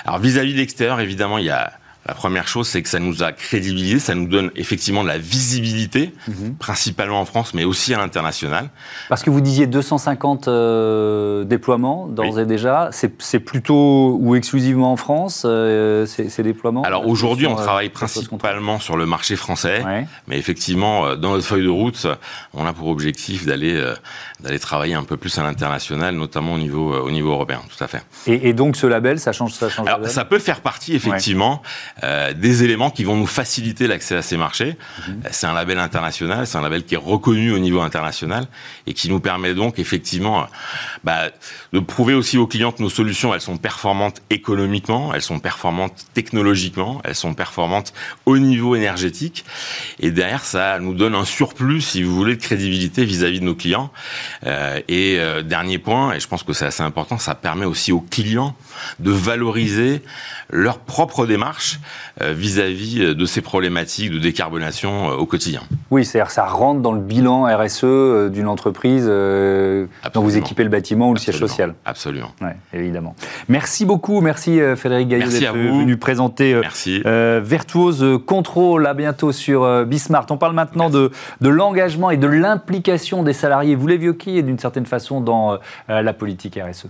Alors 0.06 0.18
vis-à-vis 0.18 0.54
de 0.54 0.58
l'extérieur, 0.58 1.00
évidemment, 1.00 1.38
il 1.38 1.46
y 1.46 1.52
a 1.52 1.72
la 2.08 2.14
première 2.14 2.48
chose, 2.48 2.68
c'est 2.68 2.82
que 2.82 2.88
ça 2.88 3.00
nous 3.00 3.22
a 3.22 3.34
crédibilisé, 3.34 4.00
ça 4.00 4.16
nous 4.16 4.28
donne 4.28 4.50
effectivement 4.56 5.04
de 5.04 5.10
la 5.10 5.18
visibilité, 5.18 6.14
mhm. 6.28 6.56
principalement 6.56 7.20
en 7.20 7.26
France, 7.26 7.54
mais 7.54 7.66
aussi 7.66 7.94
à 7.94 7.98
l'international. 7.98 8.70
Parce 9.10 9.24
que 9.24 9.30
vous 9.30 9.42
disiez 9.42 9.68
250 9.68 10.48
euh, 10.48 11.44
déploiements 11.44 12.08
d'ores 12.08 12.40
et 12.40 12.46
déjà, 12.46 12.90
c'est 12.92 13.40
plutôt 13.40 14.18
ou 14.22 14.36
exclusivement 14.36 14.94
en 14.94 14.96
France 14.96 15.44
euh, 15.46 16.06
ces, 16.06 16.44
déploiements? 16.44 16.84
Alors 16.84 17.08
aujourd'hui, 17.08 17.46
on 17.46 17.56
travaille 17.56 17.90
principalement 17.90 18.80
sur 18.80 18.96
le 18.96 19.06
marché 19.06 19.36
français, 19.36 19.84
mais 20.28 20.38
effectivement, 20.38 21.08
euh, 21.08 21.16
dans 21.16 21.32
notre 21.32 21.46
feuille 21.46 21.66
de 21.66 21.70
route, 21.70 22.08
on 22.54 22.66
a 22.66 22.72
pour 22.72 22.88
objectif 22.88 23.46
d'aller 23.46 23.84
d'aller 24.40 24.60
travailler 24.60 24.94
un 24.94 25.04
peu 25.04 25.18
plus 25.18 25.38
à 25.40 25.44
l'international, 25.44 26.16
notamment 26.16 26.54
au 26.54 26.58
niveau 26.58 26.94
au 26.94 27.12
niveau 27.12 27.32
européen, 27.32 27.62
tout 27.76 27.84
à 27.84 27.88
fait. 27.88 28.04
Et, 28.28 28.54
donc 28.54 28.78
ce 28.78 28.88
label, 28.88 29.20
ça 29.20 29.34
change, 29.34 29.54
ça 29.54 29.68
change. 29.70 29.88
Alors, 29.88 30.08
ça 30.08 30.24
peut 30.24 30.40
faire 30.40 30.62
partie 30.62 30.96
effectivement. 30.96 31.62
Des 32.04 32.64
éléments 32.64 32.90
qui 32.90 33.04
vont 33.04 33.16
nous 33.16 33.26
faciliter 33.26 33.88
l'accès 33.88 34.16
à 34.16 34.22
ces 34.22 34.38
marchés. 34.38 34.78
Mhm. 35.08 35.22
C'est 35.32 35.48
un 35.48 35.54
label 35.54 35.80
international, 35.80 36.46
c'est 36.46 36.58
un 36.58 36.62
label 36.62 36.84
qui 36.84 36.96
est 36.96 37.00
reconnu 37.00 37.52
au 37.52 37.60
niveau 37.60 37.82
international 37.82 38.48
et 38.86 38.94
qui 38.94 39.10
nous 39.10 39.20
permet 39.20 39.54
donc 39.54 39.80
effectivement 39.80 40.48
bah, 41.04 41.30
de 41.74 41.80
prouver 41.80 42.14
aussi 42.14 42.38
aux 42.38 42.48
clients 42.48 42.72
que 42.72 42.82
nos 42.82 42.90
solutions, 42.90 43.34
elles 43.34 43.42
sont 43.42 43.58
performantes 43.58 44.22
économiquement, 44.30 45.14
elles 45.14 45.22
sont 45.22 45.40
performantes 45.40 46.06
technologiquement, 46.14 47.02
elles 47.04 47.16
sont 47.16 47.34
performantes 47.34 47.94
au 48.26 48.38
niveau 48.38 48.76
énergétique. 48.76 49.46
Et 50.00 50.12
derrière, 50.12 50.44
ça 50.44 50.80
nous 50.80 50.94
donne 50.94 51.16
un 51.16 51.26
surplus, 51.26 51.82
si 51.82 52.04
vous 52.04 52.16
voulez, 52.16 52.36
de 52.36 52.42
crédibilité 52.42 53.06
vis-à-vis 53.06 53.40
de 53.40 53.46
nos 53.46 53.56
clients. 53.56 53.92
Euh, 54.46 54.80
et 54.88 55.20
euh, 55.20 55.42
dernier 55.42 55.80
point, 55.80 56.14
et 56.14 56.20
je 56.20 56.28
pense 56.28 56.44
que 56.44 56.54
c'est 56.54 56.66
assez 56.66 56.84
important, 56.84 57.18
ça 57.18 57.36
permet 57.36 57.66
aussi 57.66 57.92
aux 57.92 58.02
clients 58.02 58.56
de 59.00 59.12
valoriser 59.12 60.02
leur 60.50 60.80
propre 60.80 61.26
démarche 61.26 61.80
euh, 62.22 62.34
vis-à-vis 62.34 63.16
de 63.16 63.26
ces 63.26 63.42
problématiques 63.42 64.12
de 64.12 64.20
décarbonation 64.20 65.08
au 65.08 65.26
quotidien. 65.26 65.62
Oui, 65.92 66.06
c'est-à-dire 66.06 66.32
ça 66.32 66.46
rentre 66.46 66.82
dans 66.82 66.92
le 66.92 67.00
bilan 67.00 67.44
RSE 67.44 68.30
d'une 68.32 68.48
entreprise 68.48 69.06
dont 69.06 70.22
vous 70.22 70.38
équipez 70.38 70.64
le 70.64 70.70
bâtiment 70.70 71.10
ou 71.10 71.14
le 71.14 71.20
siège 71.20 71.38
social. 71.38 71.76
Absolument. 71.86 72.32
Ouais, 72.42 72.56
évidemment. 72.74 73.16
Merci 73.48 73.86
beaucoup, 73.86 74.22
merci 74.22 74.60
Frédéric 74.76 75.10
Gaillot 75.10 75.30
d'être 75.30 75.54
venu 75.54 75.98
présenter 75.98 76.60
Virtuose 77.44 78.20
Control. 78.26 78.88
À 78.88 78.94
bientôt 78.94 79.32
sur 79.32 79.86
Bismart. 79.86 80.26
On 80.30 80.38
parle 80.38 80.54
maintenant 80.54 80.90
de, 80.90 81.12
de 81.42 81.50
l'engagement 81.50 82.10
et 82.12 82.18
de 82.18 82.28
l'implication 82.28 83.24
des 83.24 83.34
salariés. 83.34 83.76
Vous 83.76 83.88
l'évoquiez 83.88 84.42
d'une 84.44 84.60
certaine 84.60 84.86
façon 84.86 85.22
dans 85.22 85.58
la 85.88 86.14
politique 86.14 86.60
RSE. 86.62 86.88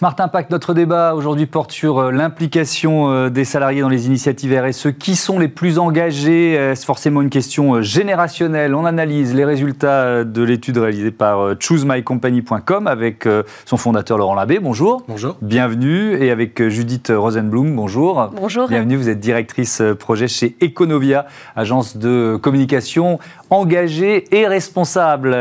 Smart 0.00 0.16
Impact, 0.18 0.50
notre 0.50 0.72
débat 0.72 1.14
aujourd'hui 1.14 1.44
porte 1.44 1.72
sur 1.72 1.98
euh, 1.98 2.10
l'implication 2.10 3.10
euh, 3.10 3.28
des 3.28 3.44
salariés 3.44 3.82
dans 3.82 3.90
les 3.90 4.06
initiatives 4.06 4.58
RSE. 4.58 4.92
Qui 4.98 5.14
sont 5.14 5.38
les 5.38 5.46
plus 5.46 5.78
engagés? 5.78 6.72
C'est 6.74 6.86
forcément 6.86 7.20
une 7.20 7.28
question 7.28 7.74
euh, 7.74 7.82
générationnelle. 7.82 8.74
On 8.74 8.86
analyse 8.86 9.34
les 9.34 9.44
résultats 9.44 10.24
de 10.24 10.42
l'étude 10.42 10.78
réalisée 10.78 11.10
par 11.10 11.54
choosemycompany.com 11.60 12.86
avec 12.86 13.28
son 13.66 13.76
fondateur 13.76 14.16
Laurent 14.16 14.34
Labbé. 14.34 14.58
Bonjour. 14.58 15.02
Bonjour. 15.06 15.36
Bienvenue. 15.42 16.14
Et 16.14 16.30
avec 16.30 16.66
Judith 16.68 17.12
Rosenblum. 17.14 17.76
Bonjour. 17.76 18.30
Bonjour. 18.34 18.68
Bienvenue. 18.68 18.96
Vous 18.96 19.10
êtes 19.10 19.20
directrice 19.20 19.82
projet 19.98 20.28
chez 20.28 20.56
Econovia, 20.62 21.26
agence 21.56 21.98
de 21.98 22.38
communication 22.40 23.18
engagée 23.50 24.34
et 24.34 24.46
responsable. 24.46 25.36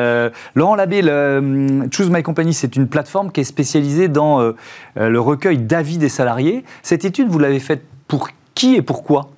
Laurent 0.56 0.76
Labbé, 0.76 1.02
Choose 1.92 2.10
My 2.10 2.24
Company, 2.24 2.54
c'est 2.54 2.76
une 2.76 2.88
plateforme 2.90 3.32
qui 3.32 3.40
est 3.40 3.46
spécialisée 3.46 4.10
dans 4.10 4.49
euh, 4.98 5.10
le 5.10 5.20
recueil 5.20 5.58
d'avis 5.58 5.98
des 5.98 6.10
salariés. 6.10 6.64
Cette 6.84 7.06
étude, 7.06 7.28
vous 7.30 7.40
l'avez 7.40 7.60
faite 7.60 7.84
pour 8.08 8.30
qui 8.56 8.76
et 8.76 8.82
pourquoi? 8.82 9.32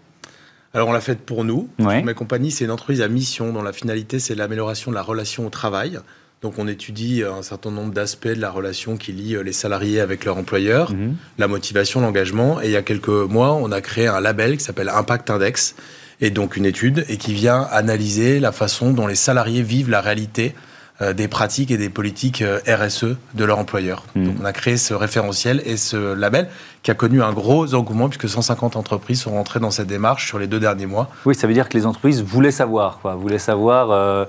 Alors 0.73 0.87
on 0.87 0.93
l'a 0.93 1.01
faite 1.01 1.19
pour 1.19 1.43
nous. 1.43 1.67
Ma 1.79 2.13
compagnie, 2.13 2.51
c'est 2.51 2.63
une 2.63 2.71
entreprise 2.71 3.01
à 3.01 3.07
mission 3.07 3.51
dont 3.51 3.61
la 3.61 3.73
finalité, 3.73 4.19
c'est 4.19 4.35
l'amélioration 4.35 4.91
de 4.91 4.95
la 4.95 5.01
relation 5.01 5.45
au 5.45 5.49
travail. 5.49 5.99
Donc 6.41 6.55
on 6.57 6.67
étudie 6.67 7.23
un 7.23 7.43
certain 7.43 7.69
nombre 7.69 7.93
d'aspects 7.93 8.27
de 8.27 8.41
la 8.41 8.49
relation 8.49 8.97
qui 8.97 9.11
lie 9.11 9.35
euh, 9.35 9.43
les 9.43 9.53
salariés 9.53 9.99
avec 9.99 10.25
leur 10.25 10.37
employeur, 10.37 10.91
mhm. 10.91 11.15
la 11.37 11.47
motivation, 11.47 12.01
l'engagement. 12.01 12.59
Et 12.61 12.65
il 12.65 12.71
y 12.71 12.77
a 12.77 12.81
quelques 12.81 13.09
mois, 13.09 13.53
on 13.53 13.71
a 13.71 13.79
créé 13.79 14.07
un 14.07 14.19
label 14.19 14.57
qui 14.57 14.63
s'appelle 14.63 14.89
Impact 14.89 15.29
Index, 15.29 15.75
et 16.19 16.31
donc 16.31 16.55
une 16.55 16.65
étude, 16.65 17.05
et 17.09 17.17
qui 17.17 17.33
vient 17.33 17.67
analyser 17.71 18.39
la 18.39 18.51
façon 18.51 18.91
dont 18.91 19.05
les 19.05 19.15
salariés 19.15 19.61
vivent 19.61 19.91
la 19.91 20.01
réalité 20.01 20.55
euh, 20.55 20.70
des 21.13 21.27
pratiques 21.27 21.71
et 21.71 21.77
des 21.77 21.89
politiques 21.89 22.41
euh, 22.41 22.59
RSE 22.67 23.15
de 23.33 23.43
leur 23.43 23.57
employeur. 23.57 24.05
Hmm. 24.15 24.25
Donc 24.25 24.35
on 24.41 24.45
a 24.45 24.53
créé 24.53 24.77
ce 24.77 24.93
référentiel 24.93 25.61
et 25.65 25.77
ce 25.77 26.13
label 26.13 26.47
qui 26.83 26.91
a 26.91 26.93
connu 26.93 27.21
un 27.21 27.33
gros 27.33 27.73
engouement 27.73 28.09
puisque 28.09 28.29
150 28.29 28.75
entreprises 28.75 29.21
sont 29.21 29.31
rentrées 29.31 29.59
dans 29.59 29.71
cette 29.71 29.87
démarche 29.87 30.27
sur 30.27 30.39
les 30.39 30.47
deux 30.47 30.59
derniers 30.59 30.85
mois. 30.85 31.09
Oui, 31.25 31.35
ça 31.35 31.47
veut 31.47 31.53
dire 31.53 31.69
que 31.69 31.77
les 31.77 31.85
entreprises 31.85 32.21
voulaient 32.23 32.51
savoir, 32.51 32.99
quoi, 33.01 33.15
voulaient 33.15 33.39
savoir 33.39 33.91
euh, 33.91 34.25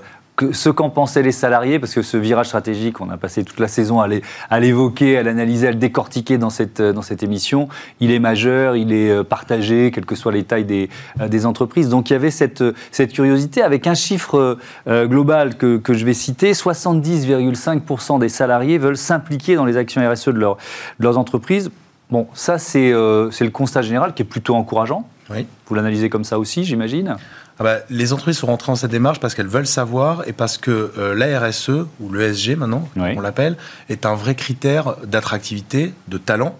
ce 0.51 0.69
qu'en 0.69 0.89
pensaient 0.89 1.21
les 1.21 1.31
salariés, 1.31 1.79
parce 1.79 1.93
que 1.93 2.01
ce 2.01 2.17
virage 2.17 2.47
stratégique, 2.47 3.01
on 3.01 3.09
a 3.09 3.17
passé 3.17 3.43
toute 3.43 3.59
la 3.59 3.67
saison 3.67 4.01
à 4.01 4.59
l'évoquer, 4.59 5.17
à 5.17 5.23
l'analyser, 5.23 5.67
à 5.67 5.71
le 5.71 5.77
décortiquer 5.77 6.37
dans 6.37 6.49
cette, 6.49 6.81
dans 6.81 7.03
cette 7.03 7.21
émission, 7.21 7.67
il 7.99 8.11
est 8.11 8.19
majeur, 8.19 8.75
il 8.75 8.91
est 8.93 9.11
euh, 9.11 9.23
partagé, 9.23 9.91
quelles 9.91 10.05
que 10.05 10.15
soient 10.15 10.31
les 10.31 10.43
tailles 10.43 10.65
des, 10.65 10.89
euh, 11.21 11.27
des 11.27 11.45
entreprises. 11.45 11.89
Donc 11.89 12.09
il 12.09 12.13
y 12.13 12.15
avait 12.15 12.31
cette, 12.31 12.63
cette 12.91 13.13
curiosité 13.13 13.61
avec 13.61 13.85
un 13.85 13.93
chiffre 13.93 14.57
euh, 14.87 15.05
global 15.05 15.55
que, 15.55 15.77
que, 15.77 15.93
je 15.93 16.03
vais 16.03 16.15
citer, 16.15 16.53
70,5% 16.53 18.19
des 18.19 18.29
salariés 18.29 18.79
veulent 18.79 18.97
s'impliquer 18.97 19.55
dans 19.55 19.65
les 19.65 19.77
actions 19.77 20.01
RSE 20.09 20.29
de, 20.29 20.39
leur, 20.39 20.57
de 20.99 21.03
leurs 21.03 21.17
entreprises. 21.17 21.69
Bon, 22.09 22.27
ça 22.33 22.57
c'est 22.57 22.91
le 22.91 23.49
constat 23.49 23.81
général 23.81 24.13
qui 24.13 24.23
est 24.23 24.25
plutôt 24.25 24.55
encourageant. 24.55 25.07
Oui. 25.29 25.47
Vous 25.67 25.75
l'analysez 25.75 26.09
comme 26.09 26.23
ça 26.23 26.37
aussi, 26.37 26.63
j'imagine? 26.63 27.17
Ah 27.59 27.63
bah, 27.63 27.77
les 27.89 28.13
entreprises 28.13 28.37
sont 28.37 28.47
rentrées 28.47 28.71
dans 28.71 28.75
cette 28.75 28.91
démarche 28.91 29.19
parce 29.19 29.35
qu'elles 29.35 29.47
veulent 29.47 29.67
savoir 29.67 30.27
et 30.27 30.33
parce 30.33 30.57
que 30.57 30.91
euh, 30.97 31.13
la 31.13 31.39
RSE, 31.39 31.85
ou 31.99 32.11
l'ESG 32.11 32.57
maintenant, 32.57 32.89
on 32.95 33.21
l'appelle, 33.21 33.57
est 33.89 34.05
un 34.05 34.15
vrai 34.15 34.35
critère 34.35 34.95
d'attractivité, 35.05 35.93
de 36.07 36.17
talent, 36.17 36.57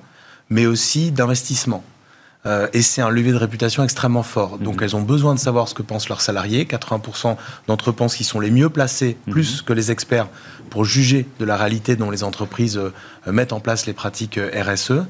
mais 0.49 0.65
aussi 0.67 1.11
d'investissement. 1.11 1.83
Euh, 2.45 2.67
et 2.73 2.81
c'est 2.81 3.01
un 3.01 3.09
levier 3.09 3.31
de 3.31 3.37
réputation 3.37 3.83
extrêmement 3.83 4.21
fort. 4.21 4.59
Donc 4.59 4.77
mhm. 4.77 4.83
elles 4.83 4.95
ont 4.95 5.01
besoin 5.01 5.33
de 5.33 5.39
savoir 5.39 5.67
ce 5.67 5.73
que 5.73 5.81
pensent 5.81 6.09
leurs 6.09 6.21
salariés. 6.21 6.65
80% 6.65 7.37
d'entre 7.67 7.89
eux 7.89 7.93
pensent 7.93 8.15
qu'ils 8.15 8.25
sont 8.25 8.39
les 8.39 8.51
mieux 8.51 8.69
placés, 8.69 9.17
mhm. 9.25 9.33
plus 9.33 9.61
que 9.61 9.73
les 9.73 9.91
experts, 9.91 10.27
pour 10.69 10.85
juger 10.85 11.25
de 11.39 11.45
la 11.45 11.57
réalité 11.57 11.95
dont 11.95 12.11
les 12.11 12.23
entreprises 12.23 12.77
euh, 12.77 12.91
mettent 13.31 13.53
en 13.53 13.59
place 13.59 13.85
les 13.85 13.93
pratiques 13.93 14.39
RSE. 14.53 15.03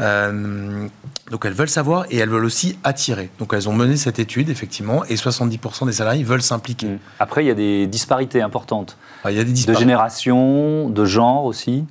Euh, 0.00 0.88
donc 1.30 1.44
elles 1.44 1.52
veulent 1.52 1.68
savoir 1.68 2.06
et 2.10 2.16
elles 2.16 2.28
veulent 2.28 2.44
aussi 2.44 2.78
attirer. 2.84 3.30
Donc 3.38 3.52
elles 3.52 3.68
ont 3.68 3.72
mené 3.72 3.96
cette 3.96 4.18
étude, 4.18 4.48
effectivement, 4.48 5.04
et 5.06 5.14
70% 5.14 5.86
des 5.86 5.92
salariés 5.92 6.24
veulent 6.24 6.42
s'impliquer. 6.42 6.86
Mmh. 6.86 6.98
Après, 7.18 7.44
il 7.44 7.48
y 7.48 7.50
a 7.50 7.54
des 7.54 7.86
disparités 7.86 8.42
importantes. 8.42 8.96
Ah, 9.24 9.30
il 9.30 9.36
y 9.36 9.40
a 9.40 9.44
des 9.44 9.52
disparités. 9.52 9.84
De 9.84 9.88
génération, 9.88 10.88
de 10.88 11.04
genre 11.04 11.44
aussi 11.44 11.84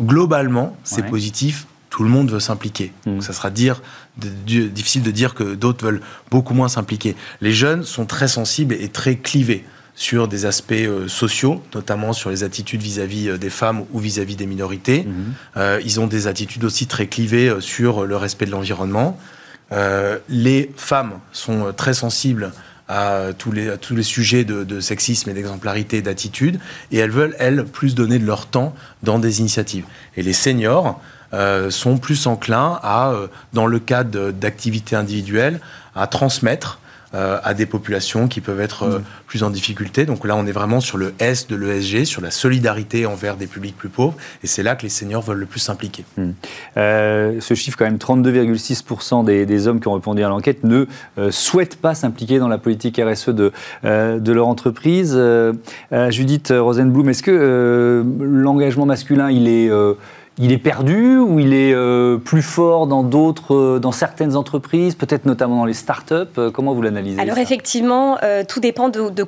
Globalement, 0.00 0.76
c'est 0.84 1.04
positif. 1.06 1.66
Tout 1.90 2.04
le 2.04 2.08
monde 2.08 2.30
veut 2.30 2.40
s'impliquer. 2.40 2.92
Mmh. 3.06 3.20
Ça 3.20 3.32
sera 3.32 3.50
dire, 3.50 3.82
difficile 4.16 5.02
de 5.02 5.10
dire 5.10 5.34
que 5.34 5.54
d'autres 5.54 5.84
veulent 5.84 6.00
beaucoup 6.30 6.54
moins 6.54 6.68
s'impliquer. 6.68 7.16
Les 7.40 7.52
jeunes 7.52 7.82
sont 7.82 8.06
très 8.06 8.28
sensibles 8.28 8.74
et 8.74 8.88
très 8.88 9.16
clivés 9.16 9.64
sur 9.94 10.28
des 10.28 10.46
aspects 10.46 10.72
euh, 10.72 11.06
sociaux, 11.08 11.62
notamment 11.74 12.12
sur 12.12 12.30
les 12.30 12.44
attitudes 12.44 12.82
vis-à-vis 12.82 13.28
euh, 13.28 13.38
des 13.38 13.50
femmes 13.50 13.84
ou 13.92 13.98
vis-à-vis 13.98 14.36
des 14.36 14.46
minorités. 14.46 15.04
Mhm. 15.04 15.34
Euh, 15.56 15.80
ils 15.84 16.00
ont 16.00 16.06
des 16.06 16.26
attitudes 16.26 16.64
aussi 16.64 16.86
très 16.86 17.06
clivées 17.06 17.56
sur 17.60 18.06
le 18.06 18.16
respect 18.16 18.46
de 18.46 18.50
l'environnement. 18.50 19.18
les 20.28 20.70
femmes 20.76 21.14
sont 21.32 21.72
très 21.74 21.94
sensibles 21.94 22.52
à 22.88 23.28
tous 23.38 23.52
les, 23.52 23.78
tous 23.78 23.94
les 23.94 24.02
sujets 24.02 24.44
de, 24.44 24.80
sexisme 24.80 25.30
et 25.30 25.34
d'exemplarité 25.34 26.02
d'attitude, 26.02 26.58
et 26.90 26.98
elles 26.98 27.10
veulent, 27.10 27.34
elles, 27.38 27.64
plus 27.64 27.94
donner 27.94 28.18
de 28.18 28.26
leur 28.26 28.46
temps 28.46 28.74
dans 29.02 29.18
des 29.18 29.40
initiatives. 29.40 29.84
Et 30.16 30.22
les 30.22 30.34
seniors 30.34 31.00
sont 31.70 31.96
plus 31.96 32.26
enclins 32.26 32.78
à, 32.82 33.14
dans 33.54 33.66
le 33.66 33.78
cadre 33.78 34.30
d'activités 34.30 34.94
individuelles, 34.94 35.58
à 35.94 36.06
transmettre 36.06 36.81
euh, 37.14 37.38
à 37.44 37.54
des 37.54 37.66
populations 37.66 38.26
qui 38.26 38.40
peuvent 38.40 38.60
être 38.60 38.84
euh, 38.84 38.98
mm. 38.98 39.04
plus 39.26 39.42
en 39.42 39.50
difficulté. 39.50 40.06
Donc 40.06 40.26
là, 40.26 40.34
on 40.36 40.46
est 40.46 40.52
vraiment 40.52 40.80
sur 40.80 40.96
le 40.96 41.12
S 41.18 41.46
de 41.46 41.56
l'ESG, 41.56 42.04
sur 42.04 42.22
la 42.22 42.30
solidarité 42.30 43.04
envers 43.06 43.36
des 43.36 43.46
publics 43.46 43.76
plus 43.76 43.88
pauvres. 43.88 44.14
Et 44.42 44.46
c'est 44.46 44.62
là 44.62 44.76
que 44.76 44.82
les 44.82 44.88
seniors 44.88 45.22
veulent 45.22 45.38
le 45.38 45.46
plus 45.46 45.60
s'impliquer. 45.60 46.04
Mm. 46.16 46.30
Euh, 46.76 47.40
ce 47.40 47.54
chiffre, 47.54 47.76
quand 47.76 47.84
même, 47.84 47.96
32,6% 47.96 49.24
des, 49.24 49.46
des, 49.46 49.68
hommes 49.68 49.80
qui 49.80 49.88
ont 49.88 49.94
répondu 49.94 50.24
à 50.24 50.28
l'enquête 50.28 50.64
ne 50.64 50.86
souhaitent 51.30 51.76
pas 51.76 51.94
s'impliquer 51.94 52.38
dans 52.38 52.48
la 52.48 52.58
politique 52.58 53.00
RSE 53.02 53.28
de, 53.28 53.52
de 53.84 54.32
leur 54.32 54.48
entreprise. 54.48 55.18
Judith 56.08 56.52
Rosenblum, 56.56 57.08
est-ce 57.08 57.22
que 57.22 58.04
l'engagement 58.20 58.86
masculin, 58.86 59.30
il 59.30 59.46
est 59.48 59.70
il 60.38 60.52
est 60.52 60.58
perdu 60.58 61.18
ou 61.18 61.38
il 61.38 61.52
est 61.52 61.74
euh, 61.74 62.16
plus 62.16 62.42
fort 62.42 62.86
dans 62.86 63.02
d'autres, 63.02 63.54
euh, 63.54 63.78
dans 63.78 63.92
certaines 63.92 64.34
entreprises, 64.34 64.94
peut-être 64.94 65.26
notamment 65.26 65.58
dans 65.58 65.64
les 65.66 65.74
startups 65.74 66.14
euh, 66.38 66.50
Comment 66.50 66.72
vous 66.72 66.82
l'analysez 66.82 67.20
Alors 67.20 67.38
effectivement, 67.38 68.18
tout 68.48 68.60
dépend 68.60 68.88
de, 68.88 69.10
de 69.10 69.26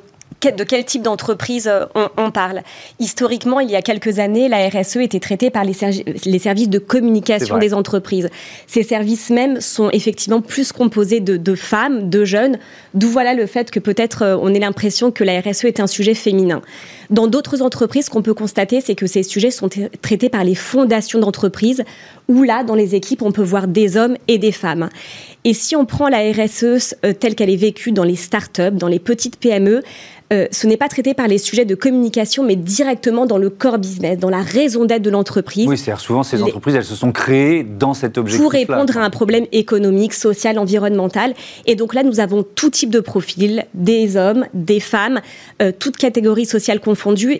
de 0.50 0.64
quel 0.64 0.84
type 0.84 1.00
d'entreprise 1.02 1.70
on, 2.18 2.30
parle. 2.30 2.62
Historiquement, 2.98 3.60
il 3.60 3.70
y 3.70 3.76
a 3.76 3.82
quelques 3.82 4.18
années, 4.18 4.48
la 4.48 4.68
RSE 4.68 4.96
était 4.96 5.20
traitée 5.20 5.48
par 5.48 5.64
les, 5.64 5.72
services 5.72 6.68
de 6.68 6.78
communication 6.78 7.56
des 7.56 7.72
entreprises. 7.72 8.28
Ces 8.66 8.82
services 8.82 9.30
même 9.30 9.62
sont 9.62 9.88
effectivement 9.90 10.42
plus 10.42 10.72
composés 10.72 11.20
de, 11.20 11.54
femmes, 11.54 12.10
de 12.10 12.26
jeunes, 12.26 12.58
d'où 12.92 13.08
voilà 13.08 13.32
le 13.32 13.46
fait 13.46 13.70
que 13.70 13.80
peut-être 13.80 14.38
on 14.42 14.52
ait 14.52 14.58
l'impression 14.58 15.10
que 15.10 15.24
la 15.24 15.40
RSE 15.40 15.64
est 15.64 15.80
un 15.80 15.86
sujet 15.86 16.14
féminin. 16.14 16.60
Dans 17.10 17.26
d'autres 17.26 17.62
entreprises, 17.62 18.06
ce 18.06 18.10
qu'on 18.10 18.22
peut 18.22 18.34
constater, 18.34 18.80
c'est 18.80 18.94
que 18.94 19.06
ces 19.06 19.22
sujets 19.22 19.50
sont 19.50 19.68
traités 20.02 20.28
par 20.28 20.44
les 20.44 20.54
fondations 20.54 21.18
d'entreprises 21.18 21.84
où 22.28 22.42
là, 22.42 22.64
dans 22.64 22.74
les 22.74 22.94
équipes, 22.94 23.22
on 23.22 23.32
peut 23.32 23.42
voir 23.42 23.68
des 23.68 23.96
hommes 23.96 24.16
et 24.28 24.38
des 24.38 24.52
femmes. 24.52 24.88
Et 25.44 25.52
si 25.52 25.76
on 25.76 25.84
prend 25.84 26.08
la 26.08 26.30
RSE 26.32 26.94
euh, 27.04 27.12
telle 27.12 27.34
qu'elle 27.34 27.50
est 27.50 27.56
vécue 27.56 27.92
dans 27.92 28.04
les 28.04 28.16
startups, 28.16 28.72
dans 28.72 28.88
les 28.88 28.98
petites 28.98 29.36
PME, 29.36 29.82
euh, 30.32 30.46
ce 30.50 30.66
n'est 30.66 30.78
pas 30.78 30.88
traité 30.88 31.12
par 31.12 31.28
les 31.28 31.36
sujets 31.36 31.66
de 31.66 31.74
communication, 31.74 32.42
mais 32.42 32.56
directement 32.56 33.26
dans 33.26 33.36
le 33.36 33.50
core 33.50 33.78
business, 33.78 34.18
dans 34.18 34.30
la 34.30 34.40
raison 34.40 34.86
d'être 34.86 35.02
de 35.02 35.10
l'entreprise. 35.10 35.68
Oui, 35.68 35.76
c'est-à-dire 35.76 36.00
souvent 36.00 36.22
ces 36.22 36.42
entreprises, 36.42 36.74
elles 36.74 36.84
se 36.84 36.94
sont 36.94 37.12
créées 37.12 37.62
dans 37.62 37.92
cet 37.92 38.16
objectif. 38.16 38.42
Pour 38.42 38.52
répondre 38.52 38.96
à 38.96 39.04
un 39.04 39.10
problème 39.10 39.44
économique, 39.52 40.14
social, 40.14 40.58
environnemental. 40.58 41.34
Et 41.66 41.76
donc 41.76 41.94
là, 41.94 42.02
nous 42.02 42.20
avons 42.20 42.42
tout 42.42 42.70
type 42.70 42.90
de 42.90 43.00
profils, 43.00 43.66
des 43.74 44.16
hommes, 44.16 44.46
des 44.54 44.80
femmes, 44.80 45.20
euh, 45.60 45.72
toutes 45.78 45.98
catégories 45.98 46.46
sociales 46.46 46.80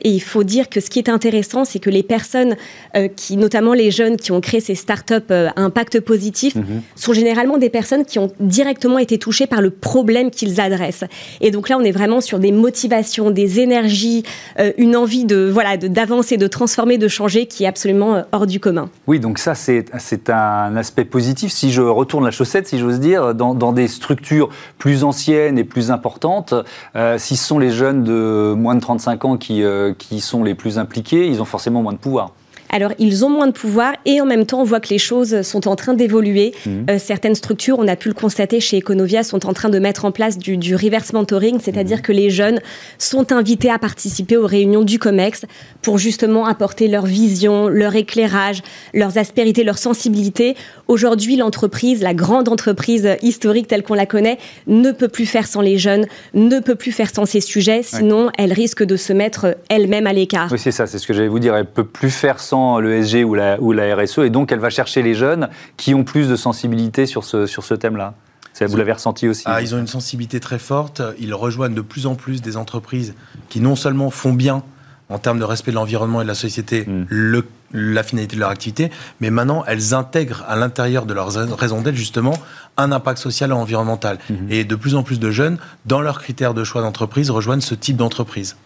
Et 0.02 0.10
il 0.10 0.20
faut 0.20 0.44
dire 0.44 0.68
que 0.68 0.80
ce 0.80 0.90
qui 0.90 0.98
est 0.98 1.08
intéressant, 1.08 1.64
c'est 1.64 1.78
que 1.78 1.90
les 1.90 2.02
personnes 2.02 2.56
euh, 2.96 3.08
qui, 3.08 3.36
notamment 3.36 3.72
les 3.72 3.90
jeunes 3.90 4.16
qui 4.16 4.30
ont 4.32 4.40
créé 4.40 4.60
ces 4.60 4.74
startups 4.74 5.30
à 5.30 5.52
impact 5.60 6.00
positif, 6.00 6.54
mhm. 6.54 6.82
sont 6.96 7.12
généralement 7.12 7.56
des 7.56 7.70
personnes 7.70 8.04
qui 8.04 8.18
ont 8.18 8.30
directement 8.40 8.98
été 8.98 9.18
touchées 9.18 9.46
par 9.46 9.62
le 9.62 9.70
problème 9.70 10.30
qu'ils 10.30 10.60
adressent. 10.60 11.04
Et 11.40 11.50
donc 11.50 11.68
là, 11.68 11.78
on 11.78 11.82
est 11.82 11.92
vraiment 11.92 12.20
sur 12.20 12.38
des 12.38 12.52
motifs 12.52 12.74
motivation, 12.74 13.30
des 13.30 13.60
énergies, 13.60 14.24
euh, 14.58 14.72
une 14.78 14.96
envie 14.96 15.24
de 15.24 15.48
voilà 15.48 15.76
d'avancer, 15.76 16.36
de, 16.36 16.48
transformer, 16.48 16.98
de 16.98 17.06
changer 17.06 17.46
qui 17.46 17.62
est 17.62 17.68
absolument 17.68 18.16
euh, 18.16 18.22
hors 18.32 18.48
du 18.48 18.58
commun. 18.58 18.90
Oui, 19.06 19.20
donc 19.20 19.38
ça 19.38 19.54
c'est 19.54 20.28
un 20.28 20.76
aspect 20.76 21.04
positif. 21.04 21.52
Si 21.52 21.70
je 21.70 21.80
retourne 21.80 22.24
la 22.24 22.32
chaussette, 22.32 22.66
si 22.66 22.80
j'ose 22.80 22.98
dire, 22.98 23.32
dans, 23.32 23.72
des 23.72 23.86
structures 23.86 24.48
plus 24.76 25.04
anciennes 25.04 25.56
et 25.56 25.62
plus 25.62 25.92
importantes, 25.92 26.52
euh, 26.96 27.16
si 27.16 27.36
ce 27.36 27.46
sont 27.46 27.60
les 27.60 27.70
jeunes 27.70 28.02
de 28.02 28.54
moins 28.56 28.74
de 28.74 28.80
35 28.80 29.24
ans 29.24 29.36
qui, 29.36 29.43
qui 29.44 30.20
sont 30.20 30.44
les 30.44 30.54
plus 30.54 30.78
impliqués, 30.78 31.26
ils 31.26 31.40
ont 31.40 31.44
forcément 31.44 31.82
moins 31.82 31.92
de 31.92 31.98
pouvoir. 31.98 32.30
Alors, 32.74 32.90
ils 32.98 33.24
ont 33.24 33.30
moins 33.30 33.46
de 33.46 33.52
pouvoir 33.52 33.92
et 34.04 34.20
en 34.20 34.26
même 34.26 34.46
temps, 34.46 34.60
on 34.60 34.64
voit 34.64 34.80
que 34.80 34.88
les 34.88 34.98
choses 34.98 35.42
sont 35.42 35.68
en 35.68 35.76
train 35.76 35.94
d'évoluer. 35.94 36.52
Mhm. 36.66 36.86
Euh, 36.90 36.98
certaines 36.98 37.36
structures, 37.36 37.78
on 37.78 37.86
a 37.86 37.94
pu 37.94 38.08
le 38.08 38.14
constater 38.14 38.58
chez 38.58 38.80
Econovia, 38.80 39.22
sont 39.22 39.46
en 39.46 39.52
train 39.52 39.68
de 39.68 39.78
mettre 39.78 40.04
en 40.04 40.10
place 40.10 40.38
du, 40.38 40.74
reverse 40.74 41.12
mentoring, 41.12 41.60
c'est-à-dire 41.60 41.98
mhm. 41.98 42.02
que 42.02 42.10
les 42.10 42.30
jeunes 42.30 42.58
sont 42.98 43.30
invités 43.30 43.70
à 43.70 43.78
participer 43.78 44.36
aux 44.36 44.48
réunions 44.48 44.82
du 44.82 44.98
COMEX 44.98 45.44
pour 45.82 45.98
justement 45.98 46.46
apporter 46.46 46.88
leur 46.88 47.06
vision, 47.06 47.68
leur 47.68 47.94
éclairage, 47.94 48.60
leurs 48.92 49.18
aspérités, 49.18 49.62
leur 49.62 49.78
sensibilité. 49.78 50.56
Aujourd'hui, 50.88 51.36
l'entreprise, 51.36 52.02
la 52.02 52.12
grande 52.12 52.48
entreprise 52.48 53.08
historique 53.22 53.68
telle 53.68 53.84
qu'on 53.84 53.94
la 53.94 54.06
connaît, 54.06 54.38
ne 54.66 54.90
peut 54.90 55.06
plus 55.06 55.26
faire 55.26 55.46
sans 55.46 55.60
les 55.60 55.78
jeunes, 55.78 56.06
ne 56.34 56.58
peut 56.58 56.74
plus 56.74 56.90
faire 56.90 57.14
sans 57.14 57.24
ces 57.24 57.40
sujets, 57.40 57.84
sinon 57.84 58.30
elle 58.36 58.52
risque 58.52 58.82
de 58.82 58.96
se 58.96 59.12
mettre 59.12 59.56
elle-même 59.68 60.08
à 60.08 60.12
l'écart. 60.12 60.48
Oui, 60.50 60.58
c'est 60.58 60.72
ça, 60.72 60.88
c'est 60.88 60.98
ce 60.98 61.06
que 61.06 61.12
j'allais 61.12 61.28
vous 61.28 61.38
dire. 61.38 61.54
Elle 61.54 61.66
peut 61.66 61.84
plus 61.84 62.10
faire 62.10 62.40
sans 62.40 62.63
le 62.80 63.02
SG 63.02 63.24
ou 63.24 63.34
la, 63.34 63.60
ou 63.60 63.72
la 63.72 63.94
RSE, 63.94 64.18
et 64.18 64.30
donc 64.30 64.52
elle 64.52 64.58
va 64.58 64.70
chercher 64.70 65.02
les 65.02 65.14
jeunes 65.14 65.48
qui 65.76 65.94
ont 65.94 66.04
plus 66.04 66.28
de 66.28 66.36
sensibilité 66.36 67.06
sur 67.06 67.24
ce, 67.24 67.46
sur 67.46 67.64
ce 67.64 67.74
thème-là. 67.74 68.14
Vous 68.60 68.76
l'avez 68.76 68.92
ressenti 68.92 69.28
aussi 69.28 69.42
ah, 69.46 69.60
Ils 69.60 69.74
ont 69.74 69.78
une 69.78 69.88
sensibilité 69.88 70.38
très 70.38 70.58
forte. 70.58 71.02
Ils 71.18 71.34
rejoignent 71.34 71.74
de 71.74 71.80
plus 71.80 72.06
en 72.06 72.14
plus 72.14 72.40
des 72.40 72.56
entreprises 72.56 73.14
qui 73.48 73.60
non 73.60 73.74
seulement 73.74 74.10
font 74.10 74.32
bien 74.32 74.62
en 75.10 75.18
termes 75.18 75.38
de 75.38 75.44
respect 75.44 75.70
de 75.70 75.76
l'environnement 75.76 76.20
et 76.20 76.24
de 76.24 76.28
la 76.28 76.34
société 76.34 76.84
mm. 76.86 77.06
le, 77.08 77.46
la 77.72 78.02
finalité 78.02 78.36
de 78.36 78.40
leur 78.40 78.50
activité, 78.50 78.90
mais 79.20 79.30
maintenant 79.30 79.64
elles 79.66 79.92
intègrent 79.92 80.44
à 80.48 80.56
l'intérieur 80.56 81.04
de 81.04 81.12
leur 81.12 81.28
raison 81.58 81.82
d'être 81.82 81.94
justement 81.94 82.34
un 82.76 82.90
impact 82.90 83.18
social 83.18 83.50
et 83.50 83.54
environnemental. 83.54 84.18
Mm-hmm. 84.30 84.50
Et 84.50 84.64
de 84.64 84.76
plus 84.76 84.94
en 84.94 85.02
plus 85.02 85.20
de 85.20 85.30
jeunes, 85.30 85.58
dans 85.84 86.00
leurs 86.00 86.20
critères 86.20 86.54
de 86.54 86.64
choix 86.64 86.80
d'entreprise, 86.80 87.30
rejoignent 87.30 87.60
ce 87.60 87.74
type 87.74 87.96
d'entreprise. 87.96 88.56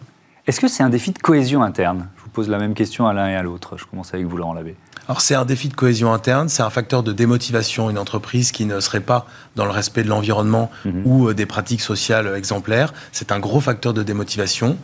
Est-ce 0.47 0.59
que 0.59 0.67
c'est 0.67 0.83
un 0.83 0.89
défi 0.89 1.11
de 1.11 1.19
cohésion 1.19 1.61
interne? 1.61 2.07
Pose 2.39 2.47
la 2.47 2.57
même 2.57 2.73
question 2.73 3.05
à 3.05 3.11
l'un 3.11 3.27
et 3.27 3.35
à 3.35 3.43
l'autre. 3.43 3.75
Je 3.75 3.83
commence 3.83 4.13
avec 4.13 4.25
vous, 4.25 4.37
Laurent 4.37 4.53
Labbé. 4.53 4.77
Alors 5.09 5.19
c'est 5.19 5.35
un 5.35 5.43
défi 5.43 5.67
de 5.67 5.73
cohésion 5.73 6.13
interne, 6.13 6.47
c'est 6.47 6.63
un 6.63 6.69
facteur 6.69 7.03
de 7.03 7.11
démotivation. 7.11 7.89
Une 7.89 7.97
entreprise 7.97 8.53
qui 8.53 8.63
ne 8.63 8.79
serait 8.79 9.01
pas 9.01 9.27
dans 9.57 9.65
le 9.65 9.71
respect 9.71 10.03
de 10.03 10.07
l'environnement 10.07 10.71
mhm. 10.85 11.01
ou 11.03 11.27
euh, 11.27 11.33
des 11.33 11.45
pratiques 11.45 11.81
sociales 11.81 12.31
exemplaires, 12.37 12.93
c'est 13.11 13.33
un 13.33 13.39
gros 13.39 13.59
facteur 13.59 13.93
de 13.93 14.03
démotivation. 14.03 14.77